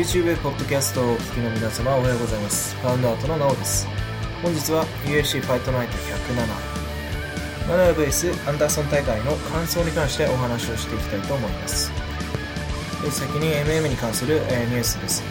[0.00, 2.74] YouTube ポッドキャストをお聞きの皆様おはようございます。
[2.76, 3.86] ファウンドアートのなおです。
[4.42, 11.92] 本日は UFC ファイトナイト107マナーベースアンダーソン大会の感想に関してお話をしていきたいと思います。
[13.10, 15.22] 先に MM に関する、えニュースです。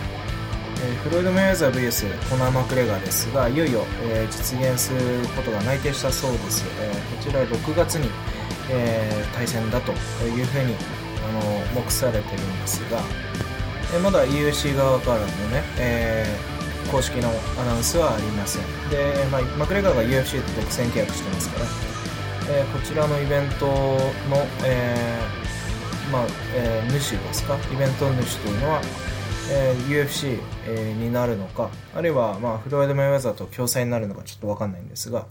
[0.86, 5.00] えフロイド・メイウェザー VS コナー・マクレガーですがいよいよ、え実現する
[5.36, 8.08] ことが内定したそうです、えこちら6月に、
[8.70, 9.96] え対戦だとい
[10.40, 10.76] うふうに
[11.28, 13.02] あの目されてるんですが、
[13.96, 18.64] えまだ UFC 側からのね、えー、公式のアナウンスはありません。
[18.90, 21.66] で、まあ、マクレガーが UFC と独占契約してますから、
[22.60, 23.76] えー、こちらのイベントの、
[24.66, 27.58] えー、まあえー、主ですか？
[27.74, 28.82] イベント主というのは、
[29.52, 35.26] えー、UFC、えー、になるのかあるいは、まあ、フロイド・メイウェザーと共催になるのかちょっと分かんないんですが、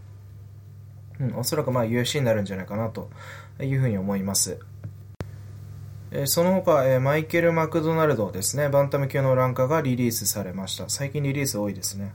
[1.20, 3.08] うん、おそらくまあ UFC になるんじゃないかなと
[3.60, 4.58] いうふうに思います。
[6.24, 10.88] その他、マイケル・マクドナルドですね、バンタム級のランカーがリリースされました。
[10.88, 12.12] 最近リリース多いですね。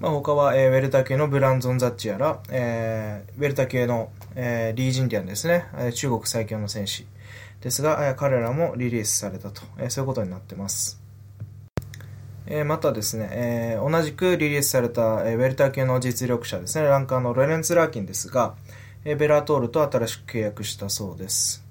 [0.00, 7.06] まあ、他は、えウェルタ級のブランゾン・ザッチやら、えー、ウェルタ級の、えー、リー・ジンディアンですね、中国最強の戦士
[7.60, 10.98] ですが、え彼らもリリースされたと、えそういうことになってます。
[12.46, 18.54] えまたですね、え同じくリリースされた、えウェルタ級の実力者ですね、ランカーのロレンツ・ラーキンですが、
[19.04, 21.69] えベラトールと新しく契約したそうです。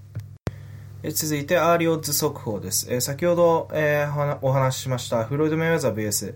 [1.02, 2.94] 続いて、アーリーオッズ速報です。
[2.94, 6.34] え先ほど、えー、お話ししましたフロイド・メイウェザー VS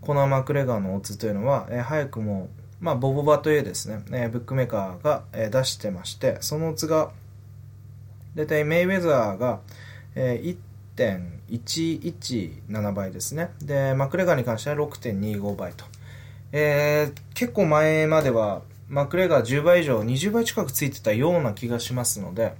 [0.00, 2.48] コナー・マクレガーのオッズというのは、え早くも、
[2.78, 7.10] まあ、ボバダというですね、えブックメーカーが、え出してまして、そのオッズが、
[8.36, 9.58] 大体メイウェザーが、
[10.14, 10.40] え
[10.96, 13.50] 1.117倍ですね。
[13.60, 15.84] で、マクレガーに関しては6.25倍と。
[16.52, 22.54] え、結構前までは、マクレガー10倍以上、20倍近くついてたような気がしますので、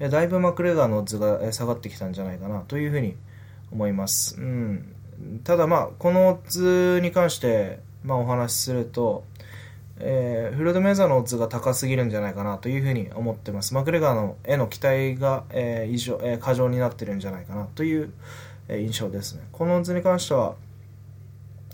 [0.00, 3.16] えだいぶマクレガーのオッズが下がってきたんじゃないかなというふうに
[3.72, 4.36] 思います。
[4.40, 4.94] うん、
[5.44, 9.24] ただまあ、このオッズに関して、まあ、お話しすると、
[9.98, 13.74] えー、フロード・メーザーのオッズが高すぎるんじゃないかなというふうに思ってます。
[13.74, 18.12] マクレガーのへの期待が、えー、異常、えー、過剰になってるんじゃないかなという、
[18.68, 19.42] え、印象ですね。
[19.52, 20.56] このオッズに関しては、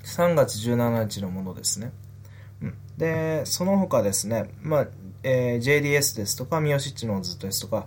[0.04, 1.92] 3月17日のものですね。
[2.62, 4.86] うん、で、その他ですね、まあ、
[5.22, 7.86] えー、JDS ですとか、ミオシッチのオッズですとか、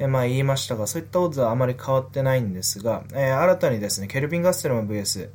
[0.00, 5.28] え、まあ言いましたが、そういったオッズはあまり変わってないんですが、えー、新たにですね、ケルビン・ガステルマ VS、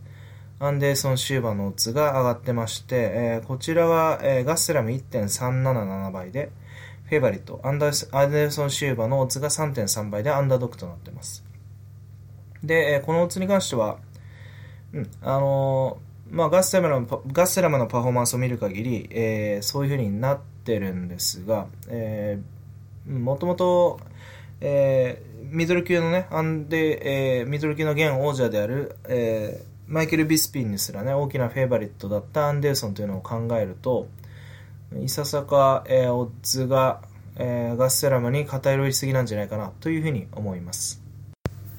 [0.58, 6.52] アンデーソン・シューバーのオッズが上がってまして、えー、こちらは、えー、ガステラム1.377倍で、
[7.06, 11.46] フェイバリット、アンダーアデーソン・シューバーのオッズが3.3倍でアンダードックとなってます。
[12.64, 14.00] で、え、このオッズに関しては、
[14.94, 16.00] うん、あの、
[16.32, 24.00] まあ、ガステラムの、ガステラムのパフォーマンスを見る限り、えー、そういう風になってるんですが、えー、もともと、
[24.62, 34.08] えー、ミドル級のね、アンデ、えー、ミドル級の現王者である、えー、マイケル・ビスピンにすらね、大きなフェイバリットだったアンデーソンというのを考えると、
[35.04, 37.02] いささか、えー、オッズが、
[37.38, 41.02] えー、ガスセラムに偏りすぎなんじゃないかなというふうに思います。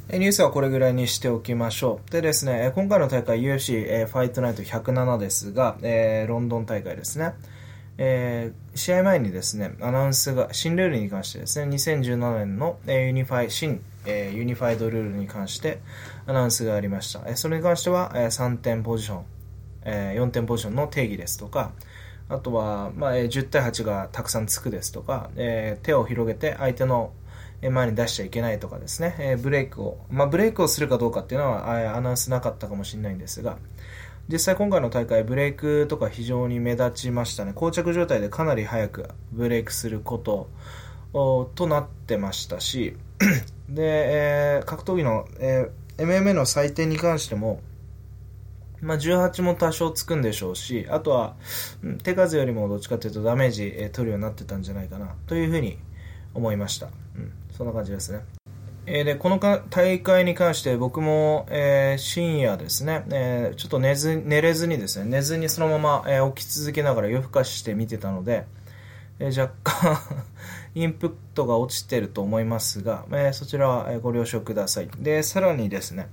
[0.09, 2.11] ニュースはこれぐらいにしておきましょう。
[2.13, 7.35] でですね、今回の大会 UFC、えー、ファイトナイト107ですが、えー、ロンドン大会ですね。
[7.99, 15.81] えー、試合前にですね、アナウンスが、新ルールに関してですね、2017年の、えー、ユニファイ、新、えー、ユニファイドルールに関して
[16.27, 17.23] アナウンスがありました。
[17.27, 19.25] えー、それに関しては、えー、3点ポジション、
[19.85, 21.73] えー、4点ポジションの定義ですとか、
[22.29, 27.13] あとは、まあ、えー、10対8がたくさんつくですとか、えー、手を広げて相手の
[27.63, 33.57] 前に出しちゃいけないとかですね、えー、ブレイクを、まあ、ブレイクをするかどうかっていうのは、アナウンスなかったかもしれないんですが、
[34.29, 40.49] 実際今回の大会ブレイクとか非常に目立ちましたね膠着状態でかなり早くブレイクすること
[41.55, 42.97] となってましたし
[43.69, 43.83] で、
[44.57, 47.61] えー、格闘技の、えー、MMA の採点に関しても
[48.83, 51.35] まあ、18も多少つくんでしょうし、あとは、
[52.03, 55.79] 手数よりもどっちかというとダメージ、えー、取るようになってたんじゃないかなというふうに
[56.35, 56.89] 思いました。
[57.17, 58.36] うん、そんな感じですね。
[58.87, 68.47] えー、でこのか大会に関して僕も、えー、深夜ですね、えー、ちょっと寝ず寝れずにですね寝ずにそのまま、え起き続けながら夜更かしして見てたので、
[69.19, 69.99] え若干
[70.77, 74.89] インプットが落ちてると思いますが、えそちらはご了承ください。
[74.99, 76.09] でさらにですね、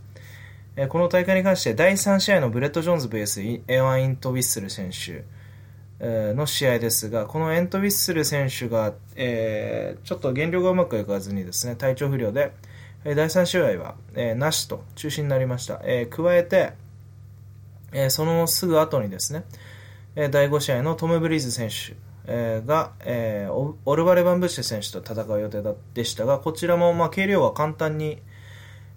[0.76, 5.24] えこの大会に関して第3試合のブレット・ジョーンズ VS イアン・エントウィッスル選手。
[6.06, 12.52] の試合ですが、このエント・ウィッスル選手が、えー、ちょっと減量がうまくいかずにですね、体調不良で、
[13.06, 15.82] 第3試合は、えー、なしと中止になりました。
[15.84, 16.74] えー、加えて、
[17.94, 19.46] え、そのすぐ後にですね、
[20.16, 21.96] え、第5試合のトム・ブリーズ選手、
[22.28, 25.64] え、が、え、オルバレ・バンブッシュ選手と戦う予定
[25.94, 28.22] でしたが、こちらも、まあ、軽量は簡単に、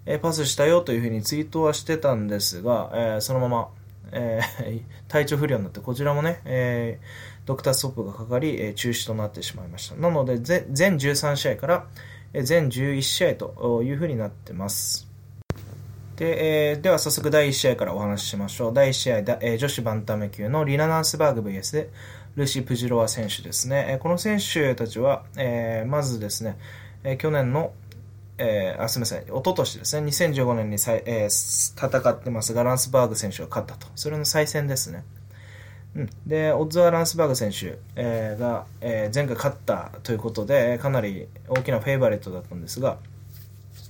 [0.05, 3.69] えパスしたよというふうにツイートはしてたんですが、え、そのまま、
[4.11, 9.95] えー、体調不良になって、こちらもね、えー、ドクターストップがかかり、え中止となってしまいました。
[9.95, 11.85] なので、全13試合から、
[12.33, 15.07] え全11試合というふうになってます。
[16.17, 18.73] で、えー、では早速第1試合からお話ししましょう。
[18.73, 21.89] 第1試合だ、えー、女子バンタム級のリナ・ナンスバーグ VS で
[22.35, 23.85] ルシー・プジロワ選手ですね。
[23.89, 26.57] えー、この選手たちは、えー、まずですね、
[27.03, 27.71] えー、去年の、
[28.37, 33.87] えー、あ、すみません、一昨年ですね、2015年にさい、えー、戦ってますが、ランスバーグ選手が勝ったと。
[33.95, 35.03] それの再戦ですね。
[35.95, 42.97] うん、で、オッズはランスバーグ選手、えー、が、えー、前回勝ったということで、かなり大きなフェイバリットだったんですが、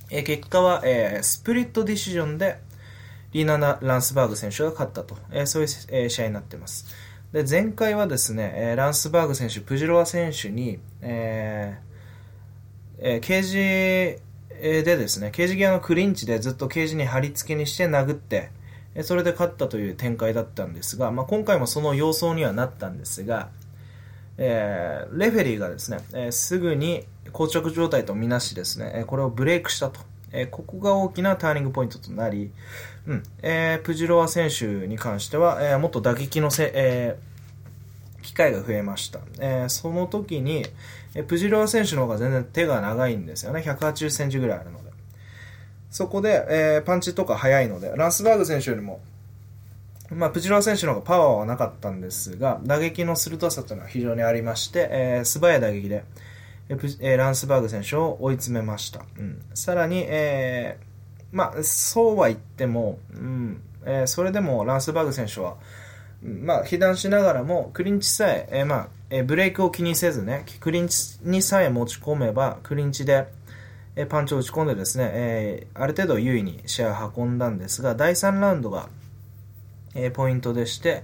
[0.10, 2.60] えー、結果は、えー、スプリットディシジョンで
[3.34, 6.86] リーナ・ランスバーグ選手が勝ったと、えー、そういう、えー、試合になってます。
[7.34, 11.88] で前回はですね、えー、ランスバーグ選手、プジロワ選手に、えー
[13.00, 14.22] えー、ケージ
[14.62, 18.50] でですね、ケージ際のクリンチでずっとケージに貼り付けにして殴って、
[19.04, 23.50] それで勝ったという展開だったんですが、まあ、今回もその様相にはなったんですが、
[24.38, 30.02] えー、レフェリーがですね、えー、すぐに膠着状態とみなしですね、これをブレイクしたと。
[30.34, 32.52] えここが大きなターニングポイントとなり、
[33.08, 39.20] うんえー、プジロワ選手に関しては、えー、もっと打撃のせ、えー、機会が増えました。
[39.40, 40.66] えー、その時に、
[41.18, 43.62] え、プジロワ選手の方が全然手が長いんですよね。
[43.62, 44.92] 180センチぐらいあるので。
[45.90, 49.02] そこで、えー、パンチとか速いので、ランスバーグ選手よりも、
[50.12, 56.04] まあ、プジロワ選手の方がパワーはなかったんですが、打撃の鋭さというのは非常にありまして、えー、素早い打撃で、
[57.00, 59.06] えランスバーグ選手を追い詰めました。
[59.18, 60.86] うん、さらに、えー、
[61.32, 65.56] まあ、そうは言っても、うんえー、それでもランスバーグ選手は、
[66.22, 73.28] まあ、被弾しながらも、クリンチさえ、えー、まあ、え、ブレイクを気にせずね、クリンチにさえ持ち込めば、クリンチで、
[73.96, 78.90] え、パンチを打ち込んでですね、え、ある程度優位に試合を運んだんですが、第3ラウンドが、
[79.96, 81.04] え、ポイントでして、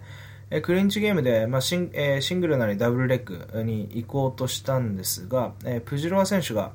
[0.50, 6.73] えクリンチゲームで、まあシンえ、シングルなりダブルレッグに行こうとしたんですが、え、プジロワ選手が、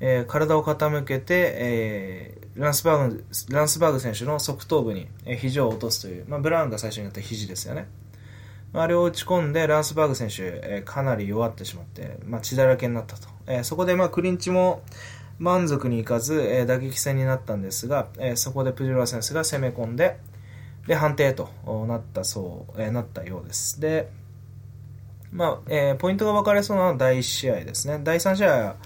[0.00, 7.86] え、体を傾けて、え、ランスバーグランスバーグ選手の側頭部に、えー、肘を落とすという、まあ、ブラウンが最初にやった肘ですよね。
[8.74, 13.28] あれを打ち込んで、ランスバーグ選手、えー、かなり弱ってしまって、まあ、血だらけになったと。
[13.46, 14.82] えー、そこで、まあ、クリンチも
[15.38, 20.18] 満足にいかず、えー、打撃戦になったんですが、え、そこでプジロワ選手が攻め込んで、
[20.86, 21.50] で、判定と
[21.86, 23.80] なったそう、え、なったようです。
[23.80, 24.08] で、
[25.32, 28.00] まあ、え、ポイントが分かれそうなのは第1試合ですね。
[28.02, 28.76] 第3試合は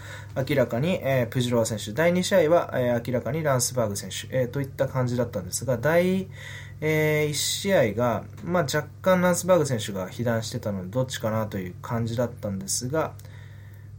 [0.48, 6.28] 明らかに、え、プジロワ選手、第2試合は、え、明らかにランスバーグ選手、え、といった感じだったんですが、第、
[6.80, 13.14] えー、1試合が、まあ、若干ランスバーグ選手が被弾してたので、どっちかなという感じだったんですが、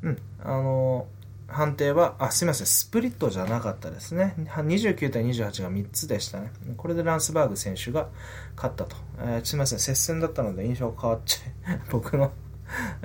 [0.04, 1.08] うん、あの
[1.48, 4.36] 判定は、あ、すみません、スプリットじゃなかったですね。
[4.38, 6.52] 29対28が3つでしたね。
[6.76, 8.10] これでランスバーグ選手が
[8.56, 8.96] 勝ったと。
[9.20, 12.32] えー、すみません、接戦だったので印象変わっちゃい、 僕の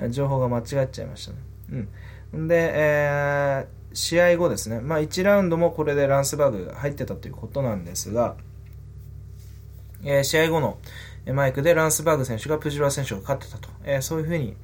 [0.09, 1.37] 情報が間違っちゃいましたね。
[2.33, 2.47] うん。
[2.47, 8.35] で、えー、試合後ですね、まあ1ラウンドもこれでランスバーグが入ってたということなんですが、
[10.03, 10.77] えー、試合後の
[11.33, 13.69] マイクでランスバーグ選手がプジロワ選手が勝ってたと。
[13.83, 14.55] えー、そういうふうに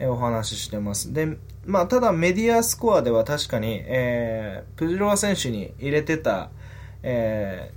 [0.00, 1.12] お話ししてます。
[1.12, 1.36] で、
[1.66, 6.50] まあ、ただメディアスコアでは確かに、えー、プジロワ選手に入れてた、
[7.02, 7.72] え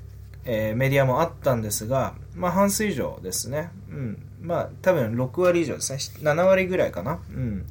[0.45, 3.71] えー、メディアもあったんですが、まあ、半数以上ですね。
[3.89, 4.23] うん。
[4.41, 5.99] まあ、多分6割以上ですね。
[6.23, 7.19] 7割ぐらいかな。
[7.29, 7.65] うん。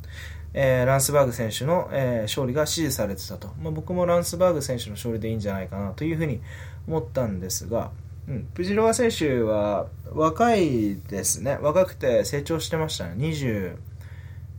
[0.53, 3.49] えー、ランスバーグ選手の、えー、勝利が支持されてたと。
[3.63, 6.41] まあ、僕もランスバーグ選手の勝利でいいんじゃないかなというふうに
[6.87, 7.91] 思ったんですが、
[8.31, 11.59] うん、プジロワ選手は若いですね。
[11.61, 13.17] 若くて成長してましたね。
[13.17, 13.77] 20、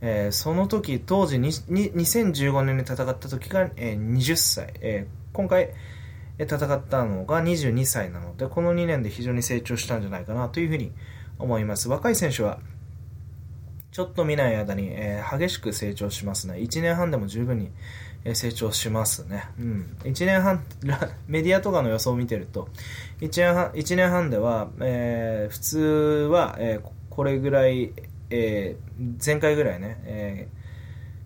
[0.02, 5.70] えー、その時、当時にに2015年に戦った時が、えー、20歳、えー、今回
[6.38, 10.92] 戦ったのが22歳なので、この2年で非常に成長したんじゃないかなというふうに
[11.38, 11.88] 思います。
[11.88, 12.58] 若い選手は、
[13.90, 16.56] ちょっと見ない間に、えー、激しく成長しますね。
[16.56, 17.70] 1年半でも十分に、
[18.24, 19.44] 成長しますね。
[19.58, 19.96] うん。
[20.04, 20.62] 1年半、
[21.26, 22.68] メディアとかの予想を見てると、
[23.20, 25.78] 1年半 ,1 年半では、えー、普通
[26.30, 27.92] は、えー、これぐらい、
[28.30, 30.48] えー、前回ぐらいね、え、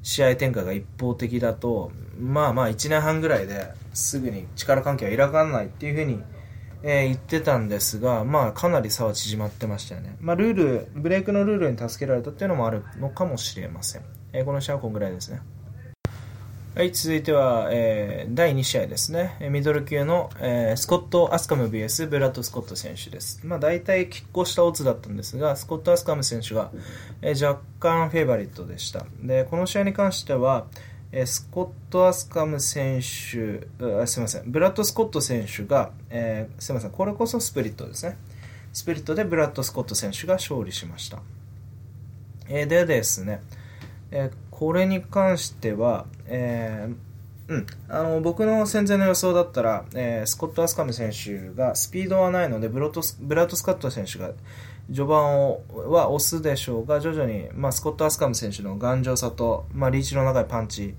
[0.02, 6.22] 試合展開が一方的だと、まあまあ1年半ぐらいですぐに力関係は開かんないっていうふうに、
[6.82, 10.16] え、言ってたんですが、まあかなり差は縮まってましたよね。
[10.20, 14.02] まあルール、ブレイクのルールに助けられたっていうのもあるのかもしれません。
[14.32, 15.40] え、この試合はこんぐらいですね。
[16.76, 19.38] はい、続いては、えー、第2試合ですね。
[19.50, 23.40] ミドル級の、えー、スコット・アスカム VS ブラッド・スコット選手です。
[23.46, 26.70] まあ、大体拮抗したオッズだったんですが、スコット・アスカム選手が、
[27.22, 29.06] えー、若干フェイバリットでした。
[29.22, 30.66] で、この試合に関しては、
[31.12, 33.66] えスコット・アスカム選手、
[34.02, 38.18] あすみません、ブラッド・スコット選手が、えすみません、これこそスプリットですね。
[38.74, 41.22] スプリットでブラッド・スコット選手が勝利しました。
[42.50, 43.40] えでですね、
[44.10, 54.30] えーこれに関しては、えーうん、あの僕の戦前の予想だったら、えースコット・アスカム選手がスピードはないのでブロトスブラッド・スカット選手が
[54.86, 60.94] 序盤をは押すでしょうが徐々に、まあ、スコット・アスカム選手の頑丈さと、まあ、リーチの長いパンチ、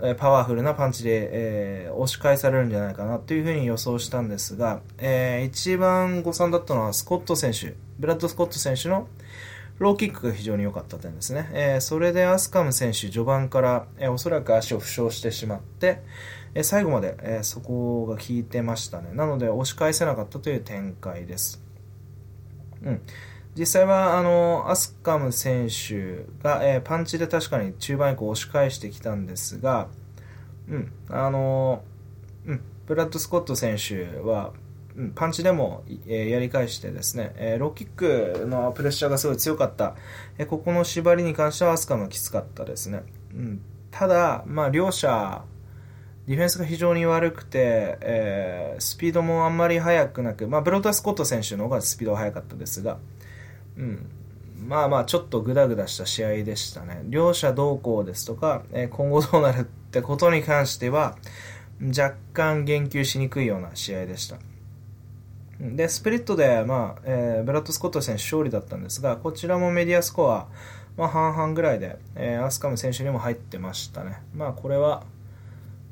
[0.00, 9.08] えパワフルなパンチで、えー押し返されるんじゃないかなというふうに予想したんですが、えー一番誤算だったのはスコット選手ブラッド・スコット選手の
[9.78, 11.50] ローキックが非常に良かった点ですね。
[11.52, 16.02] えーそれでアスカム選手、序盤から、えーおそらく足を負傷してしまって、
[16.54, 19.10] えー最後まで、えーそこが効いてましたね。
[19.12, 21.62] なので、押し返せなかったという展開です。
[22.82, 23.02] うん。
[23.54, 29.88] 実際は、あの、アスカム選手が、えーパンチで確かに中盤以降押し返してきたんですが、
[30.68, 31.82] うん、あの、
[32.46, 34.52] うん、ブラッド・スコット選手は、
[35.14, 39.94] パンチでも、えやり返してですね、えーローキックのプレッシャーがすごい強かった、
[40.38, 43.02] えここの縛りに関してはアスカムきつかったですね。
[43.34, 43.60] うん、
[43.90, 45.42] ただ、まあ、両者、
[46.26, 52.98] ディフェンスが非常に悪くて、えースピードもあんまり速くなく、まあ、ブロータ・スコット選手の方がスピードは速かったですが、
[53.76, 54.10] うん、
[54.66, 57.02] まあまあちょっとグダグダした試合でしたね。
[57.04, 61.16] 両者どうこうですとか、えー今後どうなるってことに関しては、
[61.80, 64.38] 若干言及しにくいような試合でした。
[65.60, 70.48] で、スプリットで、まあ、えーブラッド・スコット選手勝利だったんですが、こちらもメディアスコア、
[70.96, 74.22] まあ、半々ぐらいで、えーアスカム選手にも入ってましたね。
[74.34, 75.04] まあ、これは、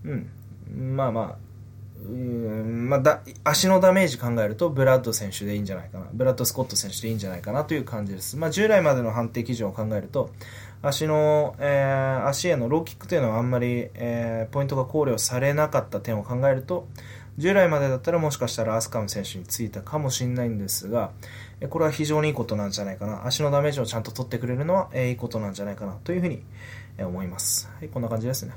[0.04, 1.44] うん、まあまあ、
[2.04, 2.88] うん。
[2.88, 6.06] まあ、だ足のダメージ考えるとブラッド選手でいいんじゃないかな。
[6.12, 10.30] ブラッド・スコット選手でいいんじゃないかなという感じです、まあ、従来までの判定基準を考えると
[10.82, 16.86] 足の、えー足へのローキックというのはあんまり、えーポイントが考慮されなかった点を考えると
[17.36, 21.10] 従来までだったらもしかしたらアスカム選手についたかもしれないんですが
[21.68, 26.42] これは非常にいいことなんじゃないかな足のダメージをちゃんと取ってくれるのは、えいいことなんじゃないかなというふうに、
[26.98, 28.52] 思います、はい、こんな感じですね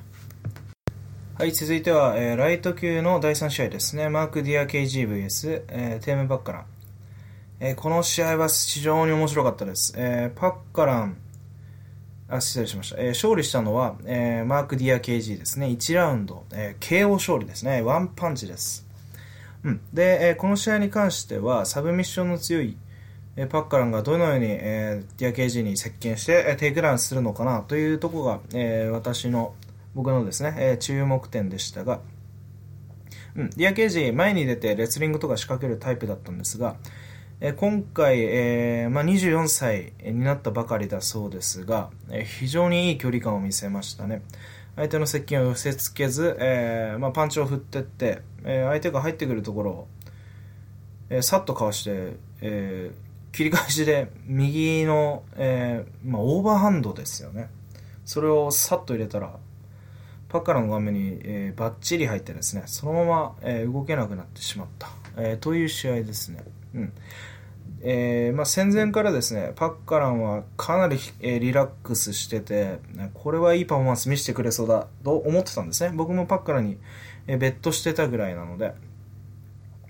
[1.37, 4.09] はい、続いては、えーライト級の第3試合ですね。
[4.09, 6.65] マーク・ディア キージ VS、えーテーム・パッカラン。
[7.59, 9.93] えーこの試合は非常に面白かったです。
[9.95, 11.17] えーパッカラン、
[12.29, 12.97] あ、失礼しました。
[12.99, 15.67] えー勝利したのは、えーマーク・ディア KG ですね。
[15.67, 17.81] 1ラウンド、えー KO 勝利ですね。
[17.81, 18.85] ワンパンチです。
[19.63, 19.81] うん。
[19.93, 22.75] で、えーこの試合に関しては、サブミッションの強い、
[23.37, 29.53] えーパッカランがどのように、えーディア キージ に接近して、えーテイクダウンするのかなというところが、えー私の
[29.95, 32.01] 僕のですね、えー注目点でしたが、
[33.37, 36.75] うん、ディアケージ前に出てレスリングとか仕掛けるタイプだったんですが、
[37.39, 44.23] え今回、えーまあ、24歳になったばかりだそうですが、え非常にいい距離感を見せましたね。
[44.75, 49.87] 相手の接近を寄せつけず、えーまあ、パンチを振ってって、えー相手が入ってくるところを、
[51.11, 52.91] えさっとかわして、え
[53.31, 57.51] 切り返しで右の、えまあ、オーバーハンドですよね。
[58.03, 59.37] それをさっと入れたら
[60.27, 66.43] パッカランの顔面に、えーバッチリ入ってですねそのまま、え動けなくなってしまった、えという試合ですね、
[66.77, 66.93] うん。
[67.81, 72.79] えーまあ、戦前からですねパッカランはかなり、えーリラックスしてて
[73.13, 75.91] これはいいパフォーマンス見せてくれそうだと思ってたんですね。
[75.95, 76.77] 僕もパッカランに、
[77.27, 78.73] えーベットしてたぐらいなので、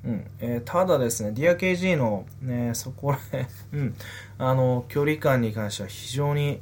[0.04, 0.28] うん。
[0.40, 3.96] えーただですね、ディア キージ の、ね、そこらへん、 うん、
[4.38, 6.62] あの距離感に関しては非常に、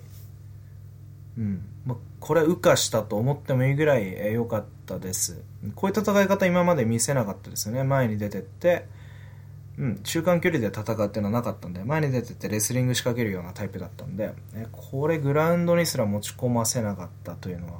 [1.37, 1.61] うん。
[1.85, 5.41] まあ、これは羽化したと思ってもいいぐらいえーかったです。
[5.75, 7.83] こういう戦い方今まで見せなかったですよね。
[7.83, 8.85] 前に出てって、
[9.77, 17.79] うん、中間距離で戦うっていうのはなかったんで、前に出ててレスリング仕掛けるようなタイプだったんで、えこれグラウンドにすら持ち込ませなかったというのは、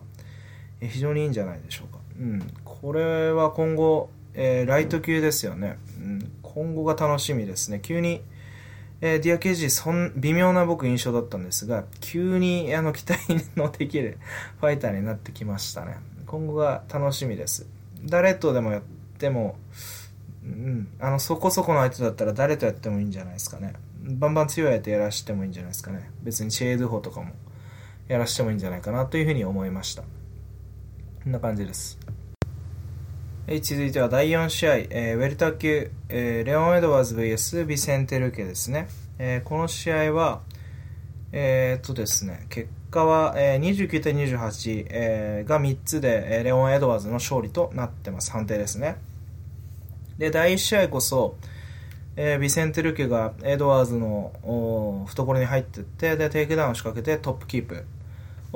[0.82, 2.00] え非常にいいんじゃないでしょうか。
[2.20, 6.32] うん、これは今後、えーライト級ですよね、うん。
[6.42, 7.80] 今後が楽しみですね。
[7.82, 8.22] 急に、
[9.02, 13.20] えーディアケージそん微妙な僕印象だったんですが急にあの期待
[13.56, 14.18] のできる
[14.60, 17.68] ファイターになってきましたね今後が楽しみです
[18.06, 18.82] 誰とでもやっ
[19.18, 19.58] ても、
[20.46, 23.74] うん、あのそこそこの相手だったら誰とやってもいいんじゃないですかね。
[24.02, 26.12] バンバン強い相手やらしてもいいんじゃないですかね。
[26.22, 27.32] 別にチェードホとかも
[28.08, 30.04] やらしてもいいんじゃないかなというふうに思いました。
[30.04, 31.98] こんな感じです。
[33.48, 38.88] え続いては第4試合、えーウェルター級、えーレオン・エドワーズ VS ビセンテ・ルケですね、
[39.20, 40.42] えーこの試合は、
[41.32, 48.98] えっとですね、結果は、えー29対28、えーが3つで、えーレオン・エドワーズの勝利となってます、判定ですね。
[50.18, 51.38] で、第1試合こそ、
[52.18, 57.86] えービセンテ・ルケがエドワーズの懐に入っていって、で、テイクダウンを仕掛けてトップキープ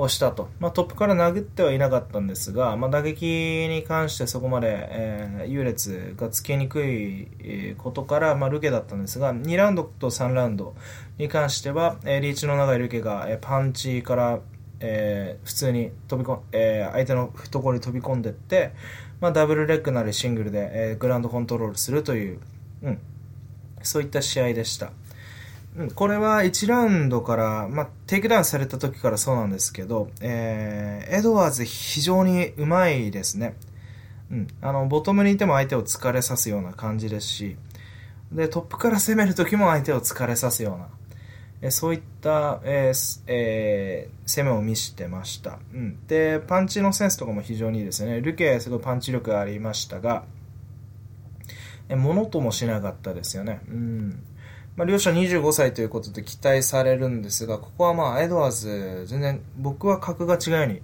[0.02, 0.48] をしたと。
[0.58, 3.26] まあ、トップから殴ってはいなかったんですが、まあ、打撃
[3.68, 10.74] に関してそこまで、えー、優劣がつけにくいことから、まあ、ルケだったんですが、2ラウンドと3ラウンド
[11.18, 14.40] に関しては、えー、リーチの長いルケが、えー、パンチから、
[14.80, 18.72] えー、普通に飛び込えー、相手の懐に飛び込んでいって、
[19.20, 22.40] まあ、ダブルレッグなりシングルで、えー、グランドコントロールするという、
[22.82, 22.98] うん、
[23.82, 24.86] そういった試合でした。
[24.86, 33.54] うんこれは1ラウンドから、まあ、テイクダウンされた時からそうなんですけど、えー、エドワーズ非常にうまいですね。
[34.32, 34.48] うん。
[34.60, 37.56] あの、ボトムにいても相手を疲れさすような感じですし、
[38.32, 40.88] で、トップから攻める時も相手を疲れさすような、
[41.62, 45.58] えそういった、えーえー、攻めを見せてました。
[45.74, 46.06] うん。
[46.06, 48.20] で、パンチのセンスとかも非常にいいですね。
[48.20, 50.24] ルケすごいパンチ力がありましたが、
[51.90, 53.60] え、ものともしなかったですよね。
[53.68, 54.22] うん。
[54.76, 60.82] まあ、両者25歳ということで期待されるんですが、ここはまあ、エドワーズ、全然僕は格が違うように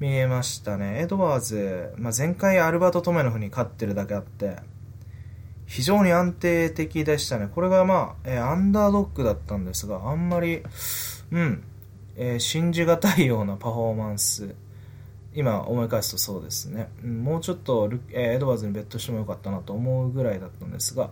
[0.00, 1.02] 見えましたね。
[1.02, 4.56] エドワーズ、まあ、前回アルバート・トメノフに勝ってるだけあって、
[5.70, 7.48] 非常に安定的でしたね。
[7.54, 10.64] これがまあ、えー、アンダードッグだったんですが、あんまり、
[11.30, 11.62] うん、
[12.16, 14.52] えー、信じがたいようなパフォーマンス。
[15.32, 16.88] 今思い返すとそうですね。
[17.04, 21.10] うん、もうちょっとル、えー、エドワーズにベットしてもよかったなと思うぐらいだったんですが、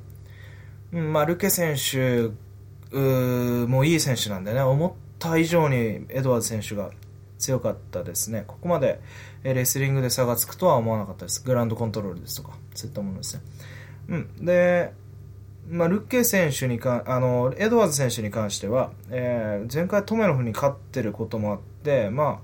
[0.93, 2.33] うんまあ、ルケ選手
[2.93, 6.91] もういい選手なんでね、思った以上にエドワーズ選手が
[7.39, 8.43] 強かったですね。
[8.45, 9.01] ここまで
[9.45, 11.45] レスリングで差がつくとは思わなかったです。
[11.45, 13.43] グラウンドコントロールですとか、そういったものですね。
[14.09, 14.45] うん。
[14.45, 14.93] で、
[15.71, 22.41] まあ、ルッケ選手にか、あの、エドワーズ選手に関しては、えー、前回トメロフに勝ってることもあって、ま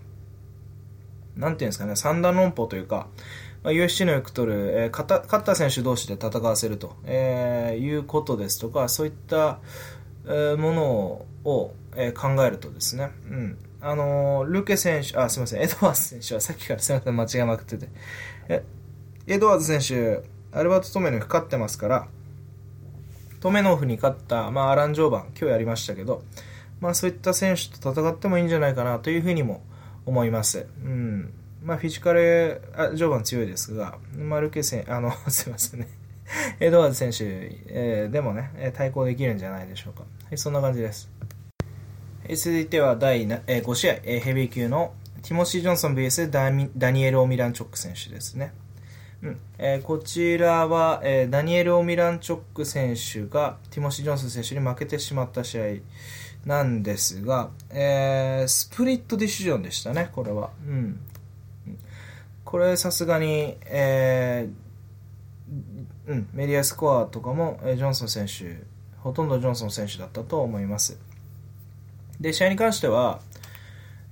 [1.37, 3.09] あ、なんていうんですかね、三段論法というか、
[3.63, 9.59] まあ、UFC のよく取る、えー、勝った選手同士で戦わせると、えー、いうことですとか、そういった、
[10.27, 13.59] えー、ものを、えー、考えるとですね、うん。
[13.81, 17.89] あのー、ルケ選手、あ、すみません、エドワーズ選手はさっきからすみません、間違いまくってて、
[18.49, 18.65] え、
[19.27, 22.09] エドワーズ選手、アルバート・トメノフ勝ってますから、
[23.41, 26.23] トメノフに勝った、まあ、アラン・ジョーバン、今日やりましたけど、
[26.81, 29.63] まあ、そういった選手と戦ってもいいんじゃないかなというふうにも
[30.07, 30.69] 思います。
[30.85, 31.35] うん。
[31.61, 35.89] まあ、フィジカルあ序盤強いですが、マルケ選あの、 すいませんね。
[36.61, 37.25] エドワーズ選手、
[37.67, 40.03] えー、でもね、対抗できるんじゃないでしょうか。
[40.03, 41.11] はい、そんな感じです。
[42.37, 48.53] 続いては第え5試合、ヘビー級のティモシー・ジョンソン VS ダダニエル・オミランチョック選手ですね。
[49.25, 55.65] うんえー、こちらは、えー、ダニエル・オミランチョック選手がティモシー・ジョンソン選手に負けてしまった試合
[56.45, 60.51] なんですが、えー、スプリットディシジョンでしたね、これは。
[60.67, 61.01] うん
[62.45, 68.63] これさすがに、えー、うん、メディアスコアとかも、えジョンソン選手、
[68.99, 70.97] ほとんどジョンソン選手だったと思います。
[72.21, 73.21] で、試合に関しては、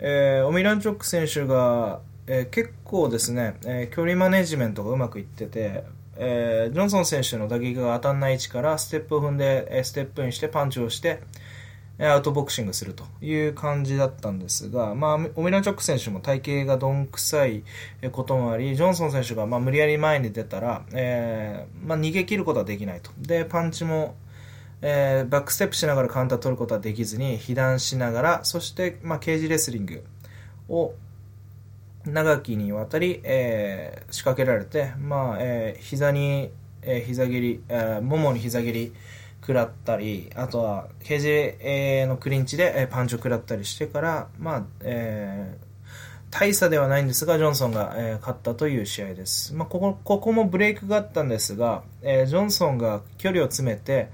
[0.00, 5.84] えー、オミランチョック選手が、えー、結構ですね、えー、距離マネジメントがうまくいってて、
[6.16, 11.20] えー、ジョンソン選手の打撃が当たらない位置からステップを踏んで、えステップインしてパンチをして、
[11.98, 17.64] えアウトボクシングするという感じだったんですが、まあ、オミランチョック選手も体型がどんくさい
[18.12, 23.10] こともあり、ジョンソン選手がまあ無理やり前に出たら、えまあ、逃げ切ることはできないと。
[23.18, 24.14] で、パンチも、
[24.80, 30.04] えー、バックステップしながらカウンター取ることはできずに、被弾しながら、そして、まあ、ケージレスリング
[30.68, 30.92] を
[32.04, 36.50] 長きにわたり、えー、仕掛けられて、まあ、えー、膝に、
[36.82, 38.92] えー、膝蹴り、えー、ももに膝蹴り、
[39.42, 45.66] 食らったり、あとは、ケージのクリンチでえパンチを食らったりしてから、まあ、えー、
[46.30, 49.52] 大差ではないんですが、ジョンソンが、えー、勝ったという試合です。
[49.52, 54.10] まあ、ここ、ここもブレイクがあったんですが、えー、ジョンソンが距離を詰めて、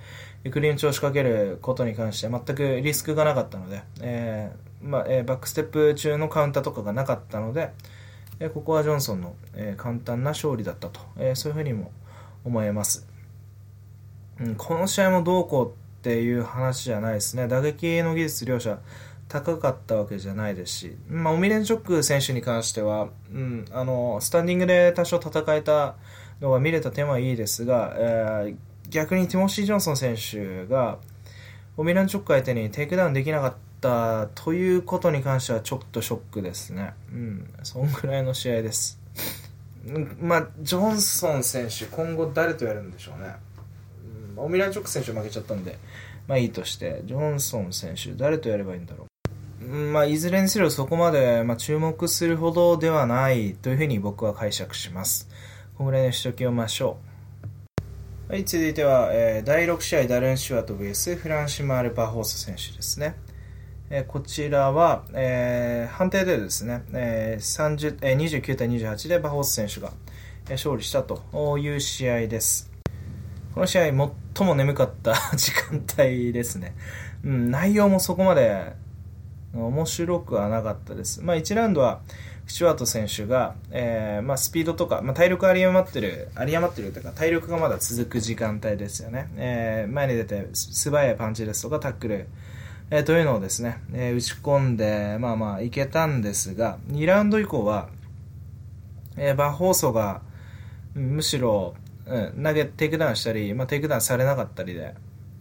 [0.50, 7.72] クリンチを仕掛けることに関して全くリスクがなかったので、えー、まあ、えー、バックステップ中のカウンターとかがなかったので、
[8.40, 11.90] えー、ここはジョンソンの、えー、簡単な勝利だったと、えー、そういうふうにも
[12.44, 13.06] 思えます。
[14.40, 17.48] うん、この試合もどうこうっていう話じゃないですね。
[17.48, 18.78] 打撃の技術両者
[19.28, 25.96] 高かったわけじゃないですし、まあ、オミレンチョック選手に関しては、うん、あの、スタンディングで多少戦えた
[26.40, 28.56] のが見れた点はいいですが、えー、
[28.88, 30.98] 逆にティモシー・ジョンソン選手が、
[31.76, 36.94] オミランチョック相手にテイクダウンできなかったということに関してはちょっとショックですね。
[37.12, 39.00] うん、そんぐらいの試合です。
[40.20, 43.36] まあ、ジョンソン選手、今後誰とやるんでしょうね。
[44.36, 45.78] オミランチョック選手負けちゃったんで、
[46.26, 49.08] まあいいとして、ジョンソン選手、誰とやればいいんだろう。
[49.64, 55.28] まあ、いずれにせよそこまで、まあ、注目するほどではないというふうに僕は解釈します。
[55.76, 56.96] このぐらいにしときましょ
[58.28, 58.32] う。
[58.32, 63.16] はい、続いては、えー、第6試合ダルン・シュワート VS フランシマール・バホース選手ですね。
[63.90, 69.92] え、こちらは、えー、判定でですね、えーえー、29対28でバホース選手が、
[70.50, 72.70] 勝利したという試合です。
[73.54, 73.82] この試合、
[74.36, 76.74] 最も眠かった 時間帯ですね。
[77.24, 78.74] うん、内容もそこまで
[79.54, 81.22] 面白くはなかったです。
[81.22, 82.02] まあ、1ラウンドは、
[82.46, 89.30] スチュワート選手が、えー、まあ、スピードとか、まあ、体力あり余ってる、あり余ってるというか、体力がまだ続く時間帯ですよね。
[89.36, 92.26] えー、前に出て素早いパンチですとか、タックル、
[92.90, 97.90] えー、というのをですね、えー、打ち込んで、まあまあ、いけたんですが、2ラウンド以降は、
[99.18, 100.22] えー、バホーゾが、
[100.94, 101.74] むしろ、
[102.06, 104.94] うん、投げ、テイクダウンしたり、まあ、テイクダウンされなかったりで、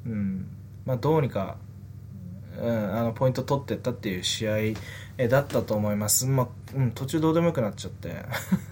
[0.05, 0.45] うん、
[0.85, 1.55] まあ、どうにか、
[2.59, 4.57] うん、あの、ポイント取ってったっていう試合、
[5.17, 6.25] えだったと思います。
[6.25, 8.11] まあ、うん、途中どうでもよくなっちゃって。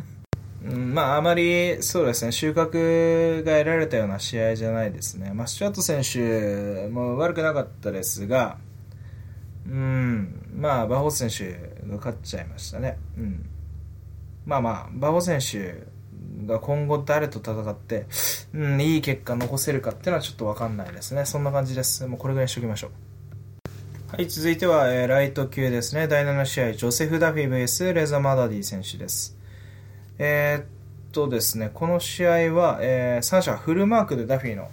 [0.67, 5.31] うん、まあ、あまり、そうですね、収穫が得られたような試合じゃないですね。
[5.33, 8.57] まあ、スチュワート選手も悪くなかったですが、
[9.67, 11.53] うん、まあ、バホ選手
[11.87, 12.97] が勝っちゃいましたね。
[13.17, 13.49] うん。
[14.45, 15.83] まあまあ、バホ選手
[16.45, 18.05] が今後誰と戦って、
[18.53, 21.25] うん、いい結果残せるかっていうのはちょっとわかんないですね。
[21.25, 22.05] そんな感じです。
[22.05, 22.91] もうこれぐらいにしときましょう。
[24.15, 26.07] はい、続いては、えー、ライト級ですね。
[26.07, 29.35] 第7試合、ジョセフ・ダフィー VS レザ・マダディ選手です。
[30.19, 30.65] えー、っ
[31.11, 34.69] とですね、この試合は、えー、3者フルマークでダフィーの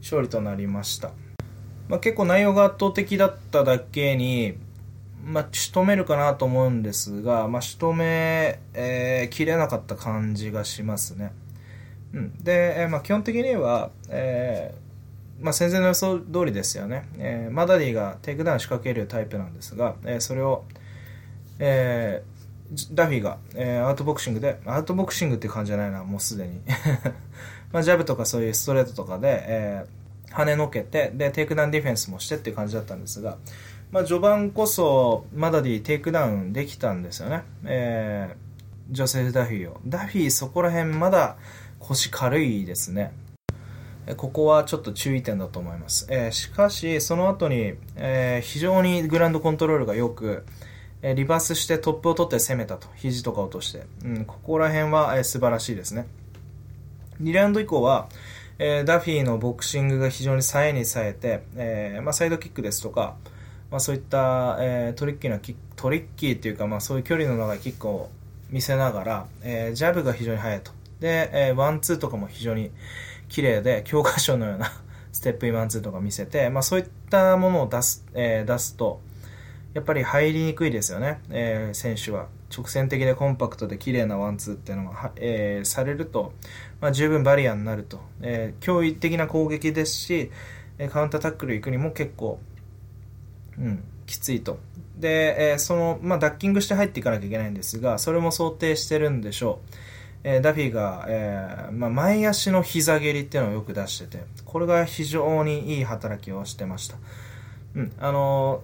[0.00, 1.12] 勝利となりました。
[1.88, 4.54] まあ、結構内容が圧倒的だっただけに、
[5.24, 11.32] まあ、仕留めるかなと思うんですが、まあ、仕留め、えー、きれなかった感じがしますね。
[12.12, 14.86] うん、で、えー、まあ、基本的には、えー
[15.40, 20.64] まあ、戦前の予想通りですよね、えー、マダディがテイクダウン仕掛けるタイプなんですが、えー、それを、
[21.58, 26.60] えー、ダフィーが、えー、アウトボクシングで、アウトボクシングっていう感じじゃないな、もうすでに。
[27.72, 29.95] まあ、ジャブとかそういうストレートとかで、えー、
[30.36, 33.38] 跳ねのけて、で、テイクダウンディフェンスもしてっていう感じだったんですが、
[33.90, 37.42] まあ、序盤こそ、マダディテイクダウンできたんですよね。
[37.64, 39.80] えー、ジョセフ・ダフィーを。
[39.86, 41.36] ダフィーそこら辺まだ
[41.78, 43.12] 腰軽いですね。
[44.16, 46.06] ここはちょっと注意点だと思います。
[46.10, 50.44] えー、しかし、その後に、えー、非常にグランドコントロールが良く、
[51.02, 52.88] え、リバースしてトップを取って攻めたと。
[52.96, 53.84] 肘とか落として。
[54.04, 56.06] うん、ここら辺は、えー、素晴らしいですね。
[57.22, 58.08] 2ラウンド以降は、
[58.58, 63.16] えー、ダフィーのボクシングが非常に冴えに冴えて、えーまあ、サイドキックですとか、
[63.70, 68.08] まあ、そういった、えー、トリッキーなキ、トリッキーっていうか、まあ、そういう距離の長いキックを
[68.50, 70.72] 見せながら、えー、ジャブが非常に速いと。
[71.00, 72.70] で、えー、ワンツーとかも非常に、
[73.28, 74.72] 綺麗で教科書のような
[75.12, 79.00] ステップインワンツーとか見せて、まあ、そういったものを出す,、えー、出すと
[79.74, 86.32] やっぱり入りにくいですよね、えー、選手は直線的でコンパクトで綺麗なワンツーっていうのが、えー、されると、
[86.80, 90.30] まあ、十分バリアになると、えー、驚異的な攻撃ですし
[90.90, 92.38] カウンタータックル行くにも結構、
[93.58, 94.58] うん、きついと。
[94.96, 99.74] で、えー、その、まあ、ダッキングして入っていかなきゃいけないんですがそれも想定してるんでしょう。
[100.28, 106.96] えー、ダフィーが、えーまあ、前足の膝蹴りっていうのをよく出してて、これが非常にいい働きをしてました。
[107.76, 108.62] うん、あの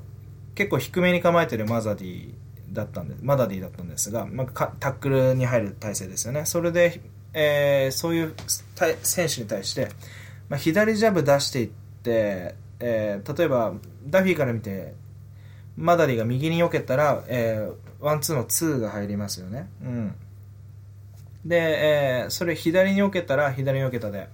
[0.55, 2.35] ー、結構低めに構えてるマザディ
[2.73, 6.45] だったんで、マダディだったんですが、まあ、タックルに入る体勢ですよね。
[6.47, 7.01] それで、
[7.35, 8.35] えー、そういう
[9.03, 9.89] 選手に対して、
[10.49, 11.69] まあ、左ジャブ出していっ
[12.03, 13.75] て、えー、例えば、
[14.07, 14.95] ダフィーから見て、
[15.77, 19.69] マダディが右に避けたら、えー、ワンツーのツーが入りますよね。
[19.83, 20.15] うん。
[21.45, 24.29] で、えー、それ左に避けたら左に避けたで、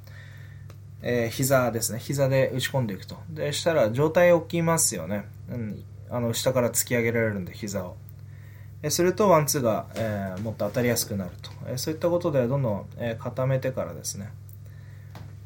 [1.02, 1.98] えー、膝ですね。
[1.98, 3.16] 膝で打ち込んでいくと。
[3.30, 5.26] で、したら上体起きますよね。
[5.50, 5.84] うん。
[6.10, 7.96] あの、下から突き上げられるんで、膝を。
[8.90, 11.50] すると、ワンツーが、えー、もっと当たりやすくなると。
[11.66, 14.30] えそういったことで、どんどん、え固めてからですね。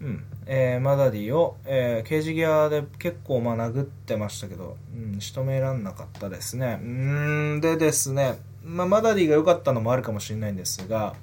[0.03, 0.25] うん。
[0.47, 6.81] えー、マダディを、えー、ケージギアで結構、まあ、殴ってましたけど、うん、仕留めらんなかったですね。
[6.83, 11.15] うん、でですね、まあ、マダディが良かったのもあるかもしれないんですが、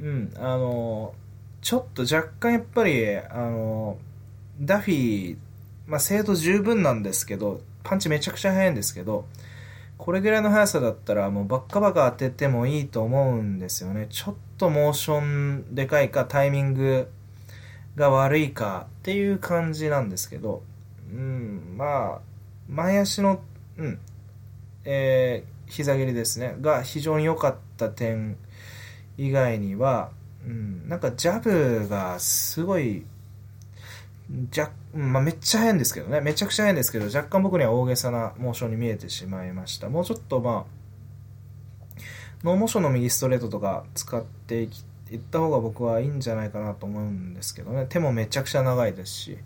[0.00, 1.14] うん、あの、
[1.60, 3.98] ちょっと若干やっぱり、あの、
[4.60, 5.36] ダフィー、
[5.86, 9.26] まあ、精度十分なんですけど、パンチめちゃくちゃ速いんですけど、
[9.98, 14.06] これぐらいの速さだったらもうバッカバカ当ててもいいと思うんですよね。
[14.10, 17.08] ちょっとモーションでかいかタイミング
[17.96, 20.62] が悪いかっていう感じなんですけど、
[21.10, 22.20] うん、まあ、
[22.68, 23.40] 前足の、
[23.78, 23.98] うん、
[24.84, 28.36] えー、膝蹴りですね、が非常に良かった点
[29.16, 30.10] 以外には、
[30.46, 33.04] うん、なんかジャブがすごい、
[34.50, 39.88] じゃまあ、めっちゃ速いんですけどね、めちゃくちゃ速いんですけど、若干僕には大げさなモーションに見えてしまいました。
[39.88, 40.76] もうちょっとまあ、
[42.42, 44.70] ノーモーションの右ストレートとか使っていっ
[45.30, 49.38] た方が僕はいいんじゃないかなと思うんですけどね、手もめちゃくちゃ長いですし、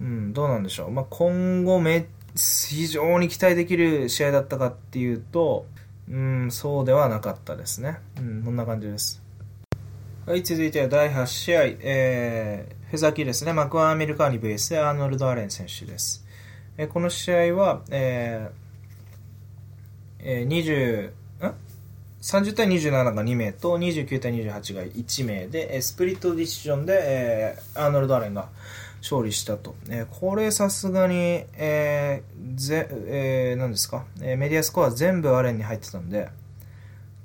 [0.00, 0.90] うん、どうなんでしょう。
[0.90, 5.66] まあ、今後め非常に期待できる試合だったかっていうと、
[6.10, 7.98] うん、そうではなかったですね。
[8.18, 9.22] うん、こんな感じです。
[10.26, 13.52] はい、続いては第8試合、えー、フェザーキーですね。
[13.52, 16.24] マクワンアメリカーニ VS アーノルド・アレン選手です。
[16.78, 21.10] え、この試合は、えー、えー、
[21.42, 21.54] 20、ん
[22.22, 28.48] 30対27が2名と29対28が1名で、え、スプリットディシジョンで、えー、アーノルド・アレンが
[29.02, 29.74] 勝利したと。
[29.88, 36.28] えー、これさすがに、えー、ぜ、えー、何ですか、え、メディアスコア全部アレンに入ってたんで、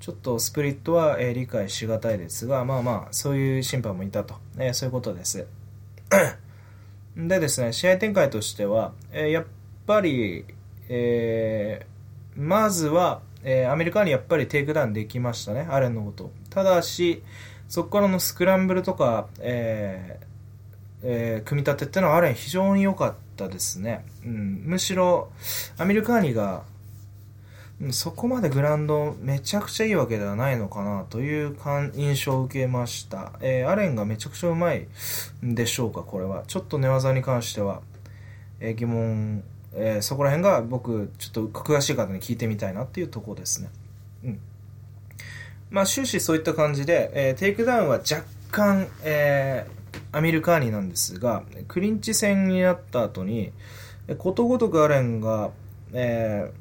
[0.00, 4.34] ちょっとスプリットは、え、理解しがたいですが、まあまあ、そういう審判もいたと。
[4.58, 5.46] え、そういうことです。
[7.16, 9.46] でですね、試合展開としては、えー、やっ
[9.86, 10.44] ぱり、
[10.88, 16.30] えー、まずは、えー、アミルカーニやっぱりテイクダウンできましたね、アレンのこと。
[16.50, 17.22] ただし、
[17.68, 20.26] そこからのスクランブルとか、えー、
[21.02, 24.04] えー、組み立てってのはあれ非常に良かったですね。
[24.24, 25.30] うん、むしろ、
[25.78, 26.64] アミルカーニが、
[27.92, 31.56] そこまでグラウンドめちゃくちゃいいわけではないのかなという
[31.94, 33.32] 印象を受けました。
[33.40, 34.86] えー、アレンがめちゃくちゃうまい
[35.42, 36.44] んでしょうか、これは。
[36.46, 37.80] ちょっと寝技に関しては、
[38.60, 43.70] えー、疑問、えー、そこら辺が僕、ちょっと詳しい方に聞いてみたいなっていうとこですね。
[44.24, 44.40] うん。
[45.70, 53.52] まあ終始そういった感じで、えテイクダウンは若干、えー、アミルカーニなんですが、クリンチ戦になった後に、
[54.18, 55.50] ことごとくアレンが、
[55.94, 56.60] えー、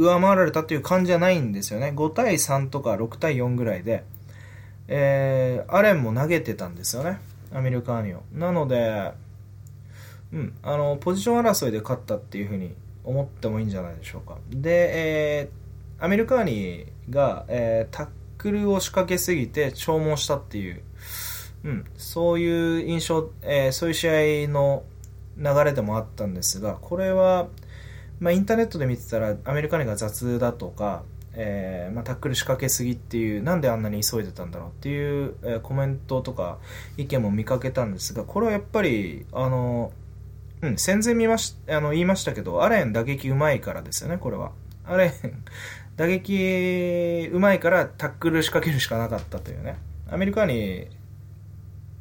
[0.00, 1.92] 上回られたという感じじゃないんですよね。
[1.94, 4.04] 5対3とか6対4ぐらいで、
[4.88, 7.20] えー、アレンも投げてたんですよね。
[7.52, 8.22] アミルカーニを。
[8.32, 9.12] なので、
[10.32, 14.38] うん、あの、ポジション争いで勝ったっていうふうに思ってもいいんじゃないでしょうか。
[14.50, 18.08] で、えー、アメリカーニが、えー、タッ
[18.38, 20.82] クルを仕掛けすぎて消耗したっていう、
[21.64, 24.84] うん、そういう印象、えー、そういう試合の
[25.36, 27.48] 流れでもあったんですが、これは、
[28.20, 31.02] まあ、インターネットで見てたら、アメリカ人が雑だとか、
[31.32, 36.58] えーまあ、タックル仕掛けすぎっていう、なんであんなに急いでたんだろうっていう、えー、コメントとか
[36.96, 39.92] 意見も見かけたんですが、これはやっぱり、あの、
[40.62, 44.52] うん、戦前見まし、あの、言いましたけど、アレン打撃うまいからですよね、これは。
[44.84, 45.12] アレン、
[45.96, 49.78] 打撃うまいからタックル仕掛けるしかなかったというね。
[50.10, 50.88] アメリカに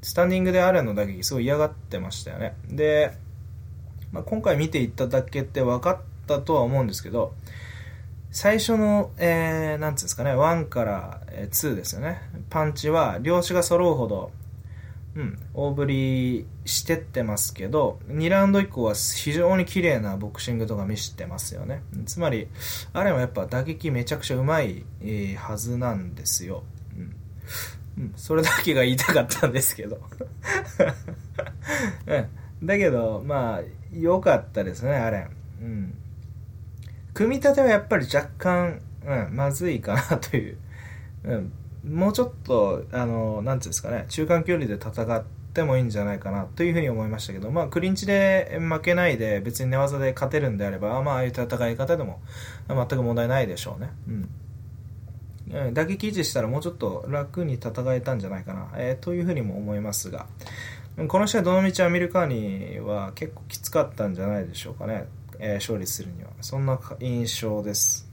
[0.02, 2.56] スタンディングでアレンの打撃すごい嫌がってましたよね。
[2.68, 3.12] で、
[4.12, 6.00] まあ、今回見ていただけて分かっ
[6.38, 7.34] たとは思うんですけど、
[8.32, 12.22] 最初の、えー、なんつうんですかね、1から2ですよね。
[12.50, 14.32] パンチは両手が揃うほど、
[15.16, 21.82] うん、大振りしてってますけど、2ラウンド以降は非常に綺麗なボクシングとか見せてますよね。
[22.06, 22.48] つまり、
[22.94, 24.86] アレンはやっぱ打撃めちゃくちゃうまい、
[25.36, 26.64] はずなんですよ。
[26.96, 27.16] うん
[27.98, 29.98] うん、それだけが言いたかったんですけど
[32.08, 32.66] うん。
[32.66, 33.62] だけど、まあ、
[33.92, 35.28] 良かったですね、あれ。
[35.62, 35.96] うん。
[37.20, 40.58] 組み立てはやっぱり若干、うん、まずいかなという。
[41.26, 41.52] うん。
[41.84, 52.22] もうちょっと、あの、なんていうんですかね、中間距離で戦ってもいいんじゃないかなというふうに思いましたけど、まあ、クリンチで負けないで、別に寝技で勝てるんであれば、まあ、ああいう戦い方でも、
[52.70, 53.90] 全く問題ないでしょうね。
[54.08, 55.74] うん。
[55.74, 60.28] 打撃維持したらもうちょっと楽に戦えたんじゃないかな、えー、というふうにも思いますが、
[61.10, 65.08] この試合、どのみちアメリカには結構きつかったんじゃないでしょうかね、
[65.40, 66.30] えー、勝利するには。
[66.42, 68.08] そんな印象です。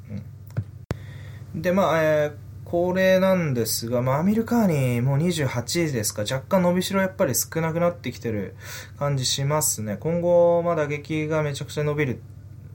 [1.55, 2.33] うん、で、まあ、えー、
[2.65, 8.55] これなんですが、まあ、アメリカにもう28位ですか、若干伸びしろやっぱり少なくなってきてる
[8.99, 9.97] 感じしますね。
[9.99, 12.21] 今後、まあ、打撃がめちゃくちゃ伸びる。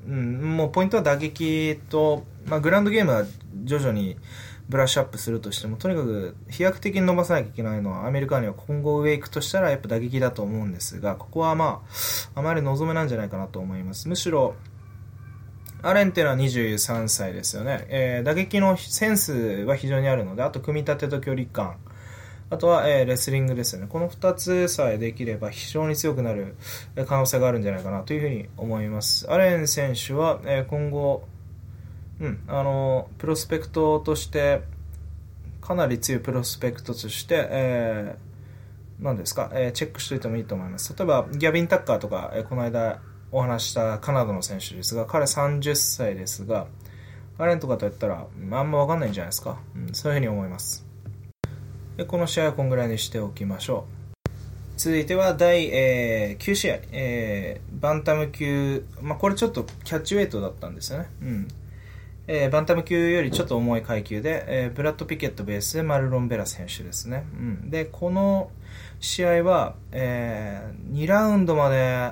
[0.07, 3.25] うん、もうポイントは打撃と、まあ、グランドゲームは
[3.63, 4.17] 徐々に
[4.71, 11.83] ブラッシュアップするとしても、とにかく飛躍的に伸ばさなきゃいけないのは、アメリカには今後上行くとしたらやっぱ打撃だと思うんですが、ここはま
[12.35, 14.07] あ、あまり望めなんじゃないかなと思います。
[14.07, 14.55] むしろ、
[15.83, 17.85] アレンっていうのは23歳ですよね。
[17.89, 19.33] えー、打撃のセンス
[19.65, 21.75] は非常にあるので、あと組み立てと距離感、
[22.49, 23.87] あとは、えー、レスリングですよね。
[23.89, 26.55] この2つさえできれば非常に強くなる
[27.07, 29.29] 可能性があるんじゃないかなというふうに思います。
[29.31, 31.27] アレン選手は、えー、今後、
[32.21, 34.61] うん、あの、プロスペクトとして、
[35.59, 40.95] かなり強いプロスペクトとして、えー、何ですか、えー、チェックしておいてもいいと思います。
[40.95, 46.67] 例えば、ギャビン・タッカーとか、えー、この間お話したカナダの選手ですが、彼30歳ですが、
[47.37, 49.57] アレンとかとやったら、あんまわかんないんじゃないですか？
[49.75, 50.85] うん、そういうふうに思います。
[51.97, 53.85] でこの試合はこんぐらいにしておきましょ
[54.27, 54.29] う。
[54.77, 61.09] 続いては第、えー、9試合、えー、バンタム級、まあ、これちょっとキャッチウェイトだったんですよね。
[61.21, 61.47] うん。
[62.27, 67.25] えー、バンタム級よりちょっと重い階級で、えー、ブラッド・ピケットベースでマルロン・ベラ選手ですね。
[67.33, 68.51] うん、で、この
[68.99, 72.11] 試合は、えー、2ラウンドまで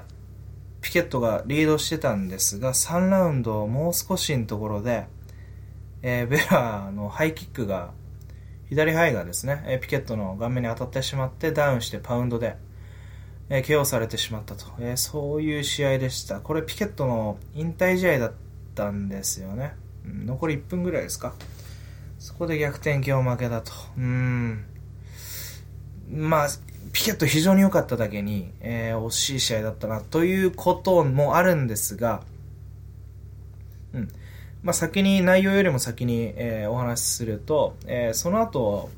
[0.81, 5.05] ピケットがリードしてたんですが、3ラウンドもう少しのところで、
[6.01, 7.91] えー、ベラのハイキックが、
[8.69, 12.55] 左ハイがですね、えー、ピケットの顔面に当たってしまってダウンしてパウンドで、
[13.49, 16.39] えー、KO されてしまったと、えー、そういう試合でした。
[16.39, 18.33] これピケットの引退試合だっ
[18.75, 19.73] たんですよね。
[20.25, 21.33] 残り1分ぐらいですか。
[22.19, 23.71] そこで逆転 KO 負けだと。
[23.97, 24.65] うん。
[26.11, 26.47] まあ、
[26.91, 32.23] ピケット非常に良かっただけに、えー、惜しい試合だったなということもあるんですが、
[33.93, 34.07] うん。
[34.63, 38.89] まあ、先に、内容よりも先に、えー、お話しすると、えー、その後、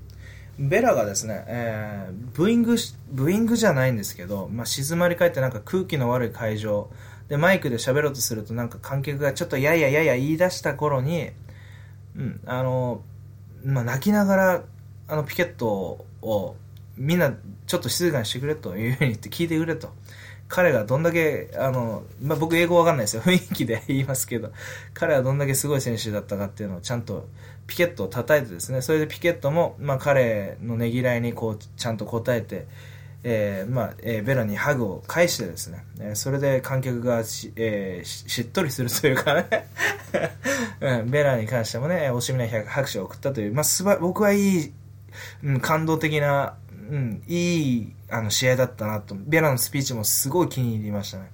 [0.57, 2.75] ベラがですね、えー、ブーイング、
[3.11, 6.89] ブーイングじゃないんですけど、まあ、静まり返ってなんか空気の悪い会場
[7.31, 11.29] でマイクで喋ろうとするとなんか観客がちょっとやややや言い出した頃に、
[12.13, 13.03] うん、あの、
[13.63, 14.63] まあ、泣きながら、
[15.07, 16.55] あのピケットを
[16.97, 17.33] みんな
[17.67, 19.93] ちょっと静かにしてくれというふうに言って聞いてくれと。
[20.49, 23.21] 彼がどんだけ、あの、まあ、僕英語わかんないですよ。
[23.21, 24.51] 雰囲気で言いますけど、
[24.93, 27.29] 彼はどんだけすごい選手だったかっていうのをちゃんと
[27.65, 32.67] ピケットを叩いてですね、それでピケットも、まあ、彼のねぎらいにこう、ちゃんと答えて、
[33.23, 39.67] えー、まあ、えー、ベラにハグを返してですね、えー、それで観客がし,、えー、しっとりするというかね
[40.81, 44.73] うん、ベラに関してもね、惜しみない拍手を送ったという、まあ、すば、僕はいい、
[45.43, 46.55] うん、感動的な、
[46.89, 51.29] うん、いいあの試合だったなと、ベラのスピーチもすごい気に入りましたね。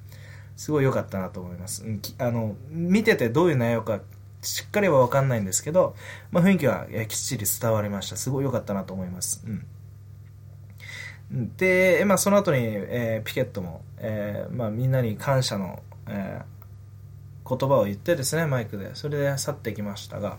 [0.58, 1.84] すごい良かったなと思います。
[1.86, 4.02] うん、あの、見ててどういう内容か、
[4.42, 5.96] しっかりはわかんないんですけど、
[6.32, 8.18] まあ、雰囲気はきっちり伝わりました。
[8.18, 9.44] すごい良かったなと思います。
[9.48, 9.66] うん。
[11.32, 18.96] で、まあ、その後に、えー、ピケットも、えー、まあ、みんなに感謝の、えー、言葉を言ってですね、マイクで。
[18.96, 20.38] それで去ってきましたが、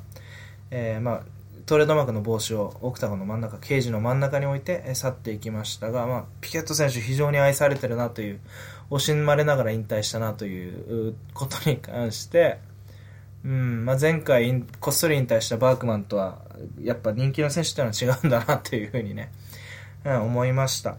[0.71, 1.23] えー、まあ、
[1.67, 8.41] トレードマークの帽子をオクタゴンの真ん中、ケージの真ん中に置いて去っていきましたが、まあ、ピケット選手非常に愛されてるなという、
[8.91, 12.59] 惜しまれながら引退したなということに関して、
[13.45, 16.39] うんまあ、前回こっそり引退したバークマンとは、
[16.81, 19.31] やっぱ人気の選手っていうのは違うんだなっていうふうにね、
[20.05, 20.97] うん、思いました。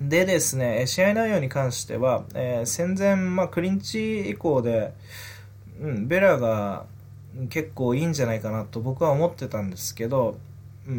[0.00, 4.94] でですね、試合内容に関しては、えー、戦前、まあ、クリンチ以降で、
[5.80, 6.86] うん、ベラが
[7.50, 10.38] 結構いいんじゃないかなと僕は思ってたんですけど、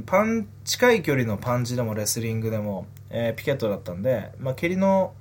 [0.05, 5.13] パン、近い距離のパンチでもレスリングでも、えー、ピケットだったんで、まあ、蹴りの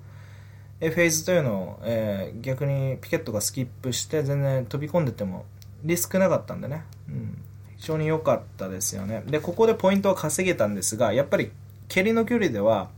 [0.81, 5.45] フェーズというのを、えー、逆にピケットがスキップして全然飛び込んでても
[5.83, 7.43] リスクなかったんでね、うん、
[7.79, 9.23] 非常に良かったですよね。
[9.27, 11.51] で、ここでポイントは稼げたんですが、やっぱり
[11.89, 12.91] 蹴りの距離では、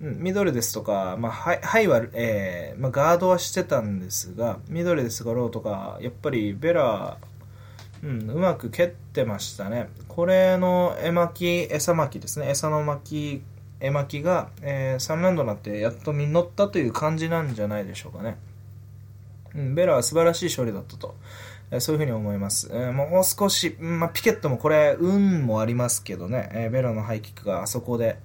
[0.00, 7.18] ミドルですとか、まあ、ハイは、えーまあ、ガードはしてたんですが、ミドルですとかローとか、やっぱりベラ、
[8.02, 9.90] うん、うまく蹴ってましたね。
[10.08, 12.48] これの絵巻き、餌巻きですね。
[12.48, 13.42] 餌の巻き、
[13.80, 18.38] 絵巻きが、えー、3ラウンドになってやっと実ったという感じなんじゃないでしょうかね。
[19.54, 21.14] うん、ベラは素晴らしい勝利だったと。
[21.78, 22.68] そういうふうに思います。
[22.72, 28.18] えー、もう少し、まあ、ピケットもこれ、運もありますけどね、えー、ベラのハイキックがあそこで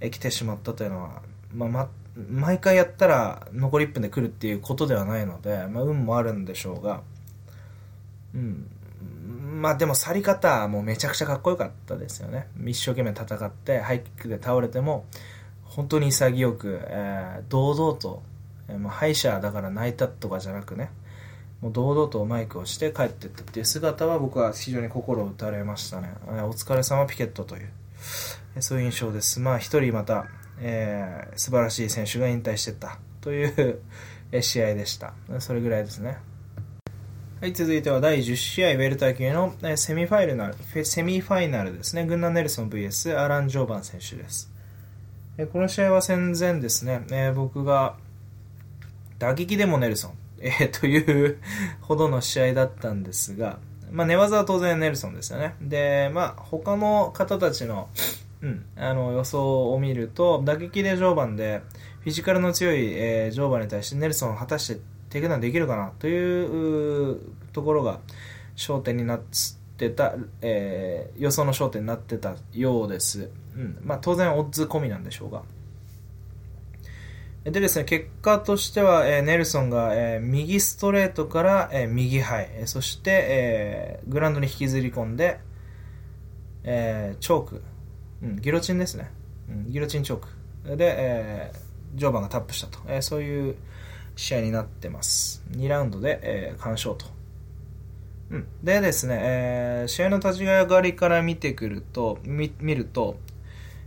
[0.00, 1.22] え、来てしまったというのは、
[1.54, 1.88] まあ、ま、
[2.28, 7.02] 毎回やったら残り1分で来るっていうことではないので、まあ、運もあるんでしょうが、
[8.34, 8.66] うん。
[9.60, 12.48] まあでも去り方もめちゃくちゃかっこよかったですよね。
[12.64, 15.06] 一生懸命戦って、ハイキックで倒れても、
[15.64, 18.22] 本当に潔く、えー、堂々と、
[18.68, 20.90] えー、ま、歯医者だから泣いたとかじゃなくね、
[21.60, 26.12] もう堂々とマイクをして帰ってったっていう姿は僕は非常に心を打たれましたね。
[26.26, 27.70] お疲れ様ピケットという。
[28.60, 29.40] そういう印象です。
[29.40, 30.26] まあ、一人また、
[30.60, 33.80] えー、素晴らしい選手が引退してったという
[34.40, 35.12] 試合でした。
[35.38, 36.18] それぐらいですね。
[37.40, 42.04] はい、続いては第10試合、ウェルター級のセミファイナル、セミファイナルですね。
[42.04, 44.50] グンナ・ネルソン VS アラン・ジョーバン選手です。
[45.52, 47.96] この試合は戦前ですね、僕が
[49.18, 51.38] 打撃でもネルソン、えー、という
[51.80, 53.58] ほどの試合だったんですが、
[53.90, 55.54] まあ、寝技は当然ネルソンですよね。
[55.60, 57.88] で、まあ、他の方たちの、
[58.40, 61.62] うん、あの予想を見ると、打撃でジョバンで、
[62.00, 64.80] フィジカルの強い、えー、ジョバンに対してネルソンを果たして
[65.10, 67.18] テイクダウンできるかなという
[67.52, 68.00] ところが
[68.56, 69.20] 焦点になっ
[69.76, 73.28] てた、えー、予想の焦点になってたようです。
[73.56, 75.42] うんまあ、当然オッズ込みなんでしょうが。
[77.44, 85.40] でですね、結果としては、えー、ネルソンが、えー、右ストレートから、えー、右ハイ、えー、そして、えー、グラウンドに引きずり込んで、
[86.64, 87.62] えー、チョーク、
[88.22, 89.10] うん、ギロチンですね、
[89.48, 90.26] うん、ギロチンチョー
[90.66, 90.76] ク。
[90.76, 93.56] で、えー、ジョーバンがタップしたと、えー、そういう
[94.16, 95.42] 試合になってます。
[95.52, 97.06] 2ラウンドで、えー、完勝と。
[98.32, 103.16] うん、でですね、えー、試合の立ち上がりから見てくると、見見ると、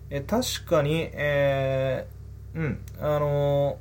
[0.10, 2.13] えー、確かに、えー
[2.56, 3.76] うん、あのー、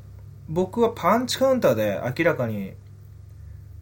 [0.49, 2.73] 僕はパンチカウンターで明らかに、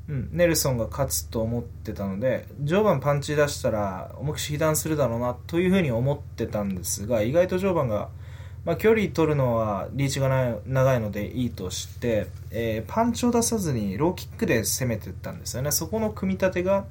[0.09, 8.09] うん、ネルソンが勝つと思ってたので序盤パンチ出したら重くし被弾するだろうなというふうに思ってたんですが意外と序盤が、
[8.65, 15.71] まあ、距離取るのはリーチがない長いのでいいとして、えー、パンチを出さずにローキックで攻めていったんですよね。
[15.71, 16.85] そこの組み立てが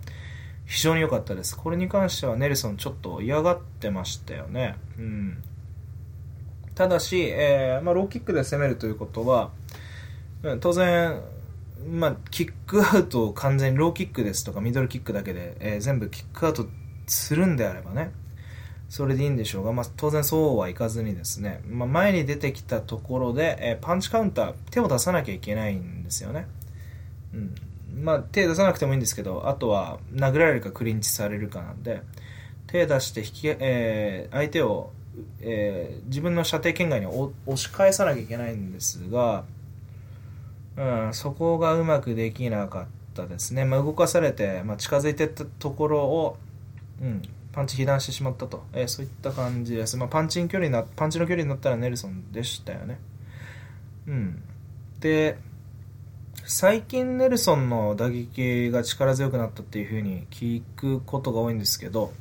[0.66, 1.58] 非常に良かったです。
[1.58, 4.76] これに関してはネルソンちょっと嫌がってましたよね。
[5.00, 5.44] うん。
[6.80, 9.52] ただし、えーまあ、ローキックで攻めるということは、
[10.62, 11.22] 当然、
[11.92, 16.68] まあ、キックアウトを完全にローキックですとかミドルキックだけで、えー、全部キックアウト
[17.06, 18.14] するんであればね、
[18.88, 26.48] それでいいんでしょうが、まあ、当然そうはいかずにですね、まあ、前に出てきたところで、えー、パンチカウンター、手を出さなきゃいけないんですよね。
[27.34, 27.56] うん。
[28.02, 32.04] まあ、手出さなくてもいいんですけど、あとは殴られるかクリンチされるかなんで、
[32.68, 34.94] 手出して引き、えー、相手を
[35.42, 39.44] えー、自分の射程圏外に押し返さなきゃいけないんですが、
[40.78, 46.38] うん、そこがうまくできなかったですね、まあ、動かされて、まあ、近づいてったところを、
[47.02, 53.00] うん、パンチ被弾してしまったと、えー、そういった感じです、まあ、パンチ距離なパンチの距離になったらネルソンでしたよね、
[54.08, 54.44] うん、
[55.00, 55.38] で
[56.46, 62.12] 最近ネルソンの打撃が力強くなったっていう風に聞くことが多いんですけど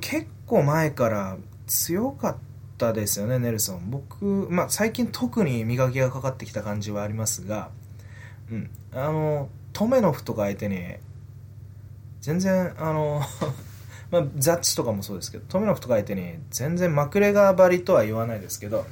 [0.00, 1.36] 結構前から
[1.70, 2.36] 強かっ
[2.78, 3.90] たですよね、ネルソン。
[3.90, 7.70] 僕、まあ、最近特に磨きがかかってきた感じはありますが、
[8.50, 8.70] うん。
[8.92, 10.96] あの、トメノフとか相手に、
[12.20, 13.22] 全然、あの
[14.10, 18.84] まあ、ザッチとかもそうですけど、トメノフとか相手に、全然マクレガー張りとは言わないですけど、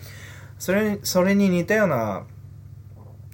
[0.61, 2.23] それに、それに似たような、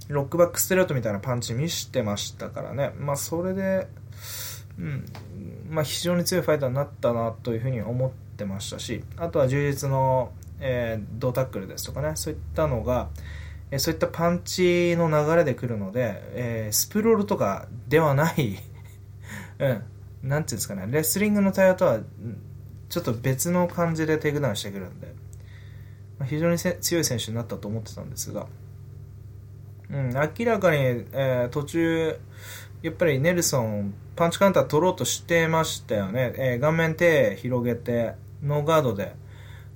[0.08, 2.94] ロックバックストレートみたいなパンチ見してましたからね。
[2.98, 3.88] まあ、それで、
[4.78, 5.06] うん、
[5.68, 13.10] まあ、非常に強いファイターになったなというふうに思ってましたしあとは充実の、えー、ドタックルですとかねそういったのが、
[13.70, 18.58] えー、そういったパンチの流れで来るので、えー、スプロールとかではない
[19.60, 19.82] うん
[20.24, 22.00] なんていうんですかねレスリングの対応とは
[22.88, 25.14] ちょっと別の感じでテイクダウンしてくるんで、
[26.18, 28.46] まあ、非常に強い選手になったと思ってたんですが、
[29.90, 32.18] うん、明らかに、えー、途中
[32.82, 38.14] やっぱりネルソンパンチカウンター取ろうとしてましたよね、えー、顔面手広げて
[38.44, 39.14] ノーガードで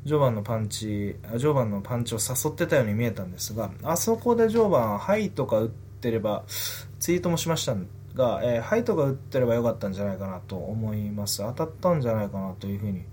[0.04, 6.44] ジョバンのパンチジョバンのパンチを誘ってたように見えたんですがあそこでジョバンハイとか打ってれば
[7.00, 7.74] ツイートもしました
[8.14, 11.38] が、えー、ハイとか打ってればよかったんじゃないかなと思います。
[11.38, 13.04] 当たったんじゃないかなというふうに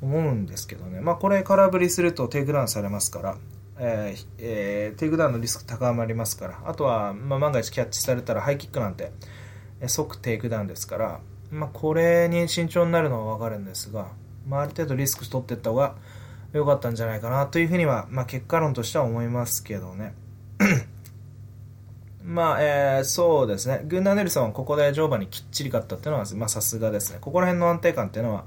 [0.00, 1.00] 思うんですけどね。
[1.00, 3.36] まあこれ空振りするとテイクダウンされますから
[3.76, 9.10] えーえー、テイクダウンのリスク高まりますからあとは、まあ、万が一キャッチされたらハイキックなんて
[9.88, 14.06] 即テイクダウンですから、まあ、これに慎重になるのは分かるんですが、
[14.46, 15.94] まあ、ある程度リスク取っていった方が
[16.52, 20.14] 良かったんじゃないかなというふうには、まあ、結果論としては思いますけどね。
[22.22, 23.82] まあ、えー、そうですね。
[23.84, 27.18] グンナ・ネルソンはここでジョーバにきっちり勝ったっていうのは、まあ、さすがですね。
[27.20, 28.44] ここら辺の安定感っていうのは、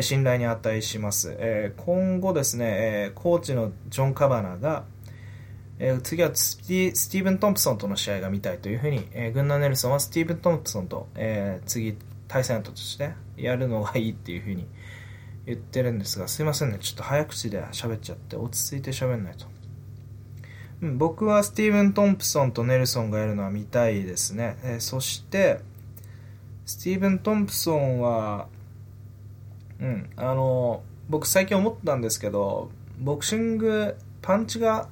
[0.00, 1.34] 信頼に値します。
[1.38, 4.84] えー、今後ですね、えー、コーチのジョン・カバナが、
[5.78, 14.66] えー、次はスティスティーブン・トンプソンとの試合が見たいというふうに、えー、グンナ・ネルソンはスティーブン・トンプソンと、えー、次対戦としてやるのがいいっていうふうに
[15.48, 16.78] 言ってるんですがすいませんね。
[16.78, 19.46] ちょっと早口で喋っちゃって落ち着いて喋んないと、
[20.82, 25.60] うん、僕はスティーブン・トンプソンとネルソンがやるのは見たいですね、えー、そして
[26.66, 28.48] スティーブン・トンプソンは
[29.80, 34.88] うんあの僕最近思ったんですけどボクシングパンチが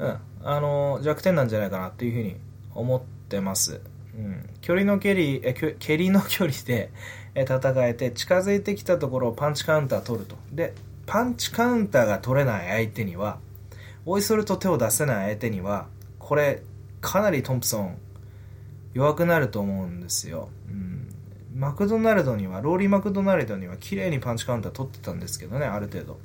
[0.00, 2.36] うん、あの弱点なんじゃないかなっていうふうに
[2.74, 3.82] 思ってます。
[4.16, 6.90] うん、距離の蹴り、え蹴りの距離で
[7.42, 10.36] 戦えて近づいてきたところをパンチカウンター取ると。
[10.52, 10.74] で、
[11.06, 13.38] パンチカウンターが取れない相手には、
[14.06, 15.86] おいそれと手を出せない相手には、
[16.18, 16.62] これ、
[17.00, 17.98] かなりトンプソン
[18.94, 20.48] 弱くなると思うんですよ。
[20.68, 21.08] うん、
[21.54, 26.18] マクドナルドには、ローリー・マクドナルドには綺麗にパンチカウンター取ってたんですけどね、ある程度。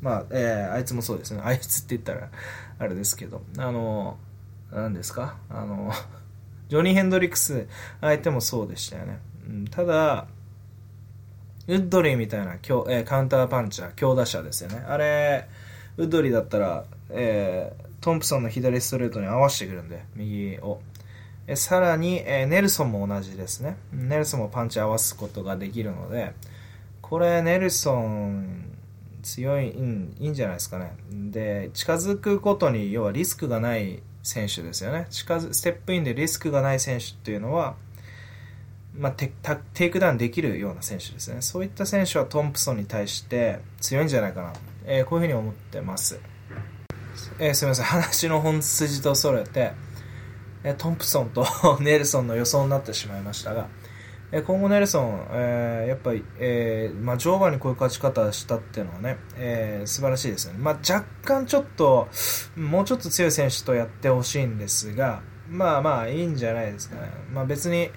[0.00, 1.42] まあ、えー、あいつもそうですね。
[1.44, 2.30] あいつって言ったら、
[2.78, 4.18] あれですけど、あの、
[4.72, 5.36] 何ですか？
[5.48, 5.92] あの、
[6.68, 7.66] ジョニー・ヘンドリックス
[8.00, 9.18] 相手もそうでしたよね。
[9.48, 10.26] うん、ただ、
[11.68, 14.84] ウッドリーみたいな強、えー、カウンターパンチャー、強打者ですよね。
[14.86, 15.46] あれ、
[15.96, 20.80] ウッドリーだったら、えー、トンプソンの左ストレートに合わせてくるんで、右を。
[21.46, 23.76] えさらに、えー、ネルソンも同じですね。
[23.92, 26.32] ネルソンもパンチ合わすことができるので、
[27.02, 28.70] これ、ネルソン
[29.22, 30.92] 強い、うん、いいんじゃないですかね。
[31.10, 35.06] で、近づくことに、要はリスクがない選手ですよね。
[35.10, 37.74] 近づステップインでリスクがない選手っていうのは、
[38.96, 39.32] まあ、テ
[39.74, 41.42] テイクダウンできるような選手ですね。
[41.42, 44.52] そういった選手はトンプソンに対して強いんじゃないかな。
[44.84, 46.20] えー、こういうふうに思ってます。
[47.38, 49.72] えー、すみません、話の本筋とそれて、
[50.64, 51.46] えー、トンプソンと
[51.80, 53.68] ネルソンの予想になってしまいましたが、
[54.32, 60.54] えー、今後ネルソン、えー、やっぱり、えーまあ、乗馬にこういう勝ち方したっていうのはね、えー、素晴らしいですね。
[60.58, 62.08] まあ、若干ちょっと、
[62.56, 67.10] もうちょっと強い選手とやってほしいんですが、まあまあいいんじゃないですかね。
[67.32, 67.90] まあ別に、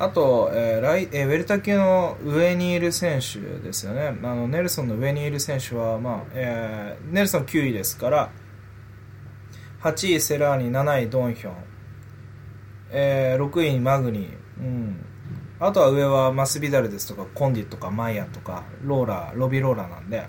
[0.00, 4.18] あと、えーライえーウェルタ級の上にいる選手ですよね。
[4.22, 8.30] あのネルソンの上にいる選手は、まあえーネルソン9位ですから、
[9.82, 11.54] 8位セラーニ、7位ドンヒョン、
[12.92, 15.04] えー6位マグニー、うん、
[15.58, 20.26] あとは上はマスビダルですとか、コンディとかマイヤとか、ローラー、ロビローラーなんで、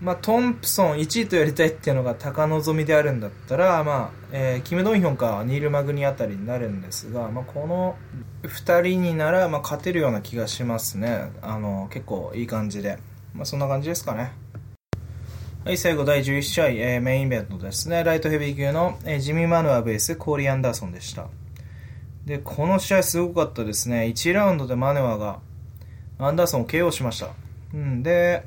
[0.00, 7.96] まあ、トンプソン1位とやりたいっていうのが高望みであるんだったら、まあえーキム・ドンヒョンかニール・マグニあたりになるんですが、まあ、この
[8.44, 11.32] 2人になら、まあ、勝てるような気がしますね。
[11.42, 12.98] あの結構いい感じで、
[13.34, 14.32] まあ、そんな感じですかね。
[15.64, 18.04] はい最後第11試合、えーメインイベントですね。
[18.04, 21.26] ライトヘビー級の、えージミー・マヌアベースコーリー・アンダーソンでした。
[22.24, 24.04] でこの試合すごかったですね。
[24.04, 25.40] 1ラウンドでマヌアが
[26.18, 27.30] アンダーソンを KO しました、
[27.72, 28.44] うん、で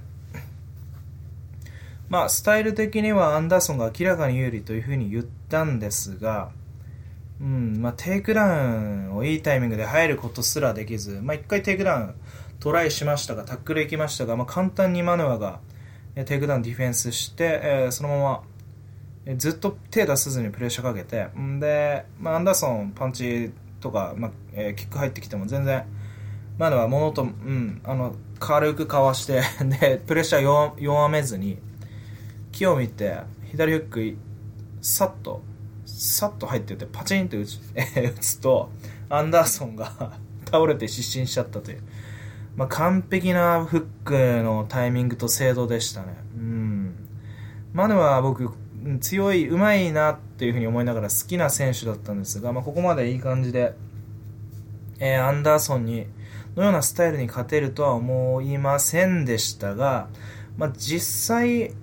[2.11, 6.51] まあ、スタイル的にはアンダーソンが明らかに有利というふうに言ったんですが、
[7.39, 12.15] うんまあ、テイクダウンをいいタイミングで入ることすらできず、まあ、1回テイクダウン
[12.59, 15.61] トライしましたがタックル行きましたが、まあ、簡単にマヌアが
[16.25, 18.43] テイクダウンディフェンスして、えーそのまま
[19.37, 25.85] ずっと手出さずにプレッシャーかけてんで、まあ、アンダーソンパンチとか、まあえーキック入ってきても全然
[26.57, 29.43] マヌアはものと、うん、あの軽くかわして
[29.79, 31.59] でプレッシャー弱めずに
[32.51, 33.17] 木を見て
[33.51, 34.17] 左フック
[34.81, 35.41] さっと
[35.85, 38.69] さっと入っててパチンって打つ 打つと
[39.09, 40.13] アンダーソンが
[40.45, 41.81] 倒れて失神しちゃったという、
[42.55, 46.15] まあ、完璧なフックのタイミングと精度でしたね。
[46.35, 46.95] うん。
[47.73, 48.49] マヌは僕
[48.99, 53.75] 強い、うまいなっていうふうに思いながら好きな選手だったんですが、まあ、ここまでいい感じで、
[54.99, 56.07] えーアンダーソンに
[56.55, 60.09] のようなスタイルに勝てるとは思いませんでしたが、
[60.57, 61.73] まあ、実際、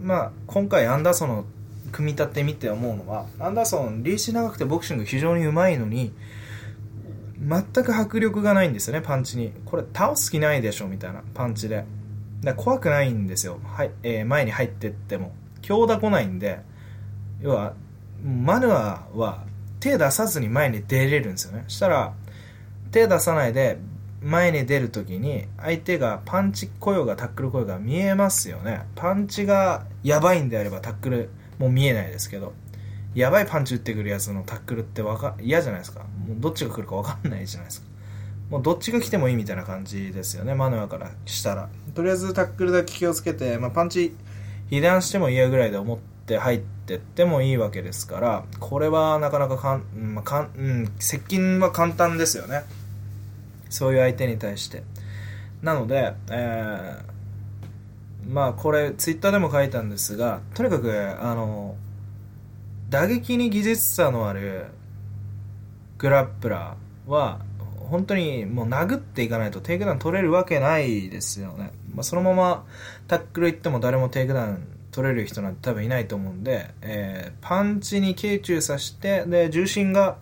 [0.00, 1.44] まあ、今回アンダーソンの
[1.92, 6.12] 組み立て見て思うのはアンダーソンリーチ長くてボクシング非常にうまいのに
[7.40, 9.52] 全く迫力がないんですよねパンチに。
[9.64, 11.84] これ倒す気ないでしょみたいなパンチで。
[12.42, 15.32] だ怖くないんですよ、はいえー前に入ってっても。
[15.62, 16.60] 強打来ないんで
[17.40, 17.74] 要は
[18.24, 19.44] マヌアは
[19.80, 21.64] 手出さずに前に出れるんですよね。
[21.68, 22.12] したら
[22.90, 23.78] 手出さないで
[24.20, 28.82] 前に出るときに相手がパンチ来ようがタックル来ようが見えますよね。
[28.94, 32.52] パンチがやばいんであればタックルも見えないですけど
[33.14, 36.00] やばいパンチ打ってくるやつのタックルってわか嫌じゃないですか。
[36.00, 37.88] もうどっちが来るか分かんないじゃないですか。
[38.50, 41.68] もうどっちが来てもいいみたいな感じですよねマヌアからしたら。
[41.94, 44.14] とりあえずタックルだけ気をつけて、まあ、パンチ
[44.70, 52.62] 被弾しても嫌ぐらいで思って入ってってもいいわけですからこれはなかなかか、んまあかんうん、接近は簡単ですよね。
[53.68, 54.82] そういう相手に対して。
[55.62, 57.18] なので、えー
[58.28, 61.76] まあこれツイッターでも書いたんですがとにかくあの
[62.90, 64.66] 打撃に技術差のある
[65.96, 67.40] グラップラーは
[67.90, 72.66] 本当にもう殴っていかないとテイクダウン取れるわけないですよね、まあ、そのまま
[73.08, 80.18] タックル行っても誰もテイクダウン取れる人なんて多分いないと思うんで、えーパンチに傾注させてで重心が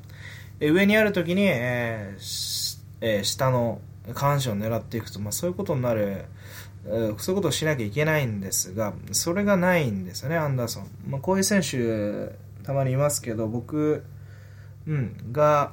[0.60, 2.65] 上にある時に、えー
[3.00, 3.80] えー下の
[4.14, 6.24] 下半身を狙っていくと、まあ、そういうことになる
[6.86, 14.04] えーそういうことをしなきゃいけないんですがそれがないんですよねアンダーソン、まあ、こういう選手たまにいますけど僕、
[14.86, 15.72] うん、が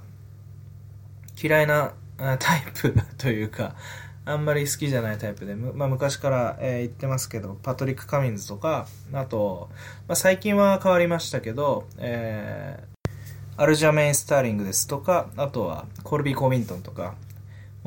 [1.41, 3.75] 嫌いなタイプ というか
[4.25, 9.69] あんまり好きじゃないタイプで、まあ、昔から、えー言ってますけどパトリック・カミンズとかあと、
[10.07, 12.92] まあ、最近は変わりましたけど、えー
[13.55, 17.15] アルジャメイン・スターリングですとかあとはコルビー・コミントンとか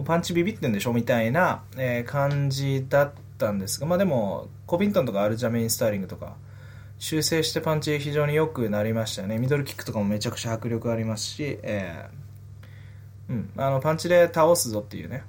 [0.04, 6.36] パンチビビってんでしょみたいな、えー感じだったんですが、まあでも、コビントンとかアルジャメイン・スターリングとか、
[6.98, 9.38] 修正してパンチ非常に良くなりましたよね。
[9.38, 15.24] ミドルキックとかもめちゃくちゃ迫力ありますし、えーうん、あの、パンチで倒すぞっていうね、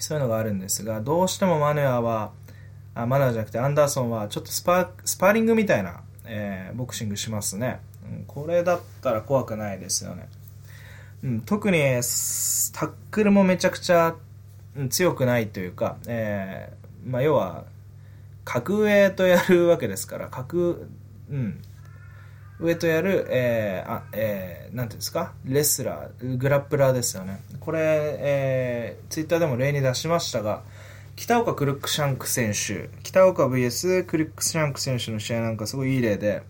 [0.00, 2.32] そういうのがあるんですが、どうしてもマネアは、
[2.94, 7.80] あマネアじゃなくてアンダーソンはちょっとスパスパーリングみたいな、えーボクシングしますね、
[8.26, 10.28] これだったら怖くないですよね。
[11.22, 11.86] うん、特にタ
[12.86, 14.14] ックルもめちゃくちゃ
[14.90, 17.64] 強くないというか、えーまあ、要は
[18.44, 20.88] 格上とやるわけですから格、
[21.30, 21.62] うん、
[22.60, 25.32] 上とやる、えーあえーなんていうんですか？
[25.44, 27.78] レスラーグラップラーですよねこれ、
[28.18, 30.62] えーツイッターでも例に出しましたが
[31.16, 36.42] 北岡クルックシャンク選手、北岡 VS クルックシャンク選手の試合なんかすごいいい例で、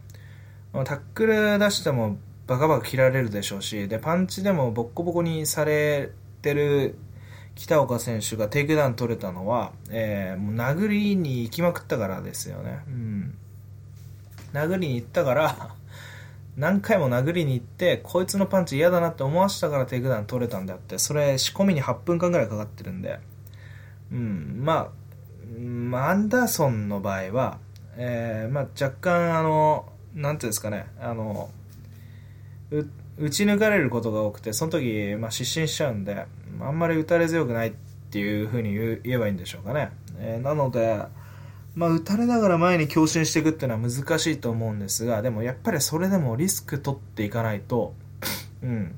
[0.82, 2.16] タックル出しても
[2.46, 6.10] バカバカ切られるでしょうし、で、パンチでもボッコボコにされ
[6.42, 6.96] てる
[7.54, 12.80] 北岡選手がテイクダウン取れたのは、えー、もう殴りに行きまくったからですよね。
[12.88, 13.38] うん。
[14.52, 15.74] 殴りに行ったから
[16.56, 23.20] 何回も殴りに行って、こいつのパンチ嫌だなって思わせたからテイクダウン取れたんであって、それ仕込みに8分間ぐらいかかってるんで、
[24.12, 24.90] うん、ま
[25.92, 27.58] あ、アンダーソンの場合は、
[27.96, 31.50] えー、まあ若干あの、なんていうんですかね、あの、
[33.18, 36.26] 打ち抜かれることが多くて、その時、まあ、失神しちゃうんで、
[36.60, 37.72] あんまり打たれ強くないっ
[38.10, 39.90] ていうふうに言えばいいんでしょうかね。
[40.18, 41.02] えー、なので、
[41.74, 47.94] まあ、打たれながら前に強振していくっていうのは難しいと思うんですが、でもやっぱりそれでもリスク取っていかないと、
[48.62, 48.94] うん、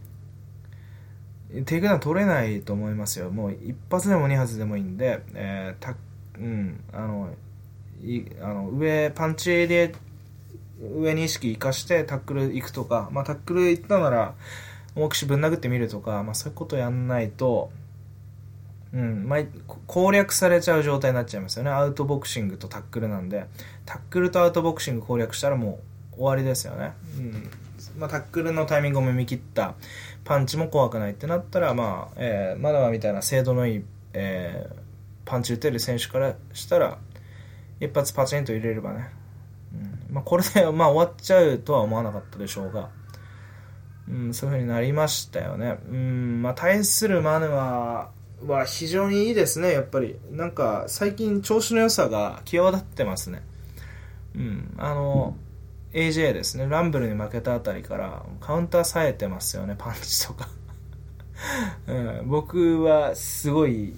[1.64, 3.30] テイクダウン取れないと思いますよ。
[3.30, 5.96] もう一発でも二発でもいいんで、えー、た、
[6.38, 7.30] うん、あの、
[8.04, 9.94] いあの上、パンチで
[10.80, 14.34] 上に意識生かしてタックル行くとか、まあ、タックル行ったなら、
[14.94, 17.70] 大きしぶん殴ってみるとか、まあ、そういうことやんないと、
[18.92, 19.40] うん、まあ、
[19.86, 21.70] 攻略されちゃう状態になっちゃいますよね。
[21.70, 23.46] アウトボクシングとタックルなんで、
[23.84, 25.80] タックルとアウトボクシング攻略したらも
[26.12, 26.92] う終わりですよね。
[27.18, 27.50] うん。
[27.98, 29.74] まあ、タックルのタイミングを見切った、
[30.24, 34.74] パンチも怖くないってなったら、まあ、えー、まだまみたいな精度のいい、えー、
[35.24, 36.98] パンチ打てる選手からしたら、
[37.80, 39.10] 一発パチンと入れればね、
[40.16, 42.88] まあ、これで、まあ、終わっちゃうとは思わなかったでしょうが、
[44.08, 45.78] うん、そういう風になりましたよね。
[45.90, 48.08] うん、まあ、対するマヌは、
[48.46, 50.18] は非常にいいですね、やっぱり。
[50.30, 53.42] なんか、最近調子の良さが際立ってますね。
[54.34, 55.36] うん、あの、
[55.92, 60.48] AJ ですね、ランブルに負けたあたりからカウンター冴えてますよね、パンチとか
[61.88, 63.94] うん、僕はすごい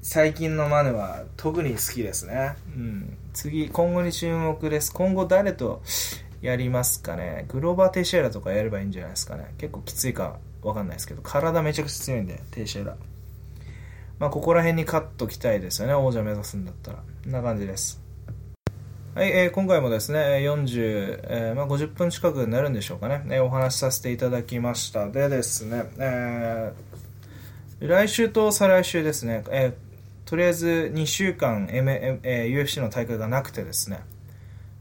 [0.00, 2.56] 最近のマネは特に好きですね。
[2.74, 4.92] うん、次、今後に注目です。
[4.92, 5.82] 今後誰と
[6.40, 7.46] やりますかね？
[7.48, 9.54] グローバー・テイシェラとかやればいいんじゃないですかね？
[9.58, 12.96] 結構きついかわかんないですけど、体めちゃくちゃ強いんで、テイシェラ。
[14.18, 15.94] まあ、ここら辺にカットきたいですよね。
[15.94, 16.98] 王者目指すんだったら。
[16.98, 18.02] こんな感じです。
[19.14, 25.08] はい、えー、今回もですね、40、えー、まあ、50分近くになるんでしょうかね、えー、お話しさせていただきました。
[25.08, 29.76] でですね、えー、来週と再来週ですね、え、
[30.28, 34.00] とりあえず2週間、M えー、UFC の大会がなくてですね、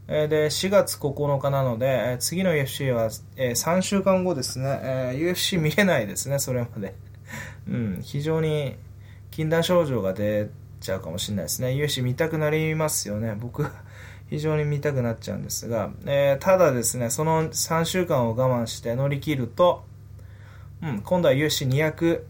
[0.10, 6.96] えー、で、4月9日なので、えー、次の UFC は、えー、3週間後ですね、えー、UFC 見れないですね、それまで。
[7.66, 8.76] うん、非常に
[9.32, 10.50] 禁断症状が出
[10.82, 11.70] ちゃうかもしれないですね。
[11.70, 13.66] UFC 見たくなりますよね、僕
[14.30, 19.86] 非常に見たくなっちゃうんですが、えー、ただですね、その3週間を我慢して乗り切ると、
[20.84, 22.24] うん、今度は UFC200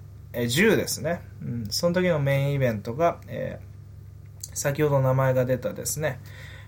[0.45, 6.19] UFC210 ですね、うん、その時のメインイベントが、えー、先ほど名前が出たですね、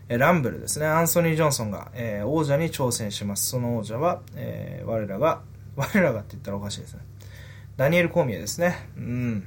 [0.08, 3.50] ランブルですね、アンソニー・ジョンソンが、えー、王者に挑戦します。
[3.50, 5.42] その王者は、えー、我らが、
[5.76, 7.02] 我らがって言ったらおかしいですね。
[7.78, 8.90] ダニエル・コーミエですね。
[8.98, 9.44] うん。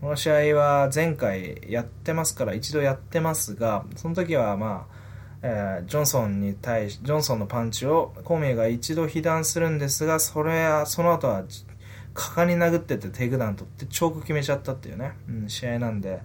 [0.00, 4.98] この試合は前回やってますから一度やってますが、その時はまあ、
[5.42, 11.42] えー、ジョンソンに対し、ジョンソンのパンチをコーミーが一度被弾するんですが、それは、その後は、
[12.14, 16.20] 果敢に殴っててテイクダウン取ってチョーク決めちゃったっていうね、うん、試合なんで、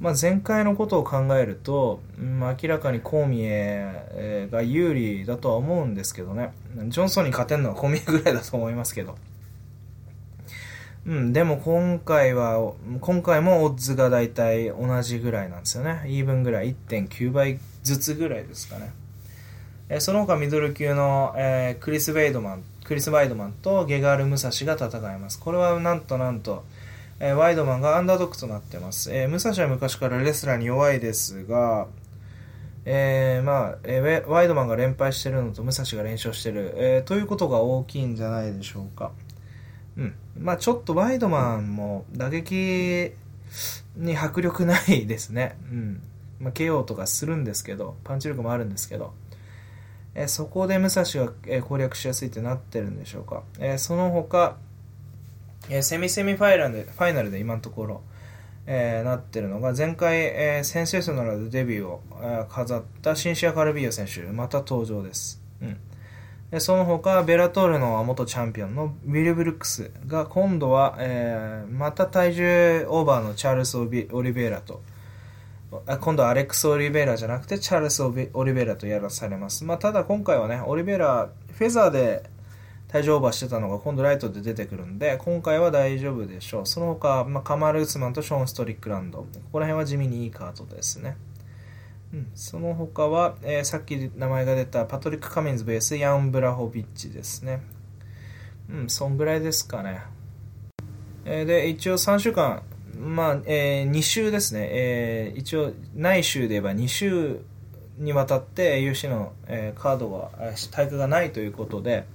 [0.00, 6.52] まあ、前回のことを考えると、うん、明らかにコーミエが有利だとは思うんですけどね、
[6.88, 9.16] ジョンソンに勝てるのはコーミエぐらいだと思いますけど。
[11.06, 16.02] うん、でも今回は、今回もオッズが大体同じぐらいなんですよね。
[16.06, 18.90] イーブンぐらい、1.9倍ずつぐらいですかね。
[19.90, 25.40] えその他ミドル級の、えー、クリス・ベイドマン、クリス・ワイドマンとゲガール・ムサシが戦います。
[25.40, 26.64] これはなんとなんと、
[27.18, 29.10] えー、ワイドマンがアンダードックとなってます。
[29.14, 31.86] えー、ムサシは昔からレスラーに弱いですが、
[32.84, 39.12] えー、まあ、えー、ワイドマンが連敗してるのとムサシが連勝してる、えー、ということが大きいんじゃないでしょうか。
[39.96, 40.14] うん。
[40.38, 43.12] まあちょっとワイドマンも打撃
[43.96, 45.56] に迫力ないですね。
[45.70, 46.02] うん。
[46.38, 49.14] まあ KO とかするんですけど、パンチ力もあるんですけど、
[50.14, 53.42] えそこで武蔵が、え攻略しやすいってなってるんでしょうか。
[53.58, 54.56] えその他、
[55.68, 58.02] えセミセミファイナルで、ファイナルで今のところ、
[58.66, 65.42] えー、なってるのが、前回、えー、センセーショナルでデビューを、えー、飾ったシンシア・カルビア選手、また登場です。
[65.60, 65.76] うん。
[66.50, 73.84] でその他、ベラトールの元チャンピオンのウィル・ブルックスが今度は、えー、また体重オーバーのチャールス・オ
[74.22, 74.80] リベイラと、
[76.00, 79.64] 今度はアレックス・オリベイラじゃなくてチャールス・オリベイラとやらされます。
[79.64, 82.28] まあ、ただ今回はね、オリベイラ、フェザーで
[82.88, 86.66] 体重オーバーしてたのが今度ライトで出てくるんで、今回は大丈夫でしょう。
[86.66, 89.18] その他、まあ、カマル・ウスマンとショーン・ストリックランド。
[89.18, 91.16] ここら辺は地味にいいカードですね。
[92.12, 97.62] うん、その他は、えー、さっき名前が出たパトリック・カミンズベース、ヤン・ブラホビッチですね。
[98.70, 100.02] うん、そんぐらいですかね。
[101.24, 102.62] えー、で、一応3週間、
[102.98, 104.68] まあ、えー、2週ですね。
[104.70, 107.40] えー、一応、内週で言えば2週
[107.98, 110.30] にわたって UC の、えー、カードが、
[110.70, 112.06] 対価がないということで、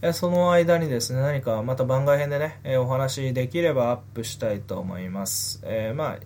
[0.00, 5.60] えその間にですね、何かまた番外編でね、えお話できればアップしたいと思います。
[5.64, 6.18] えまあ、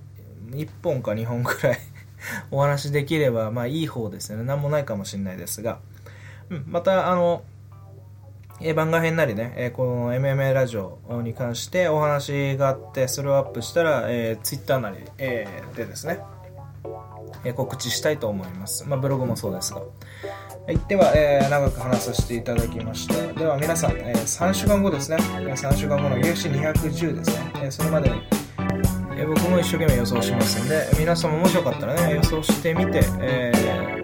[0.51, 1.79] 1本か2本くらい
[2.51, 4.45] お話できれば、まあいい方ですね。
[4.45, 5.79] 何もないかもしれないですが、
[6.51, 7.45] うん、また、あの、
[8.65, 15.47] え番外編なりね、えこの MMA ラジオに関してお話があって、それをアップしたら、えー、Twitter なり、え、
[15.77, 16.21] でですね、
[17.45, 18.89] え告知したいと思います。
[18.89, 19.81] まあ、ブログもそうですが。
[19.81, 19.87] は
[20.71, 23.33] い、では、えー、長く話させていただきました。
[23.33, 28.17] では皆さん、えー、3週間後ですね、3週間後の UFC210 ですね、えー、それまでに、
[29.19, 33.53] え、僕も一生懸命予想しますので、皆さんももしよかったらね、予想してみて、え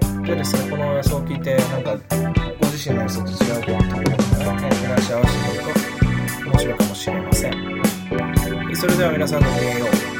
[0.02, 1.96] ー、でですね、この予想を聞いて、なんか、
[2.61, 7.53] ご自身の予想と違うところとかね、照らし合わせてみると面白いかもしれません。
[8.74, 10.18] それでは皆さんごきげんよう。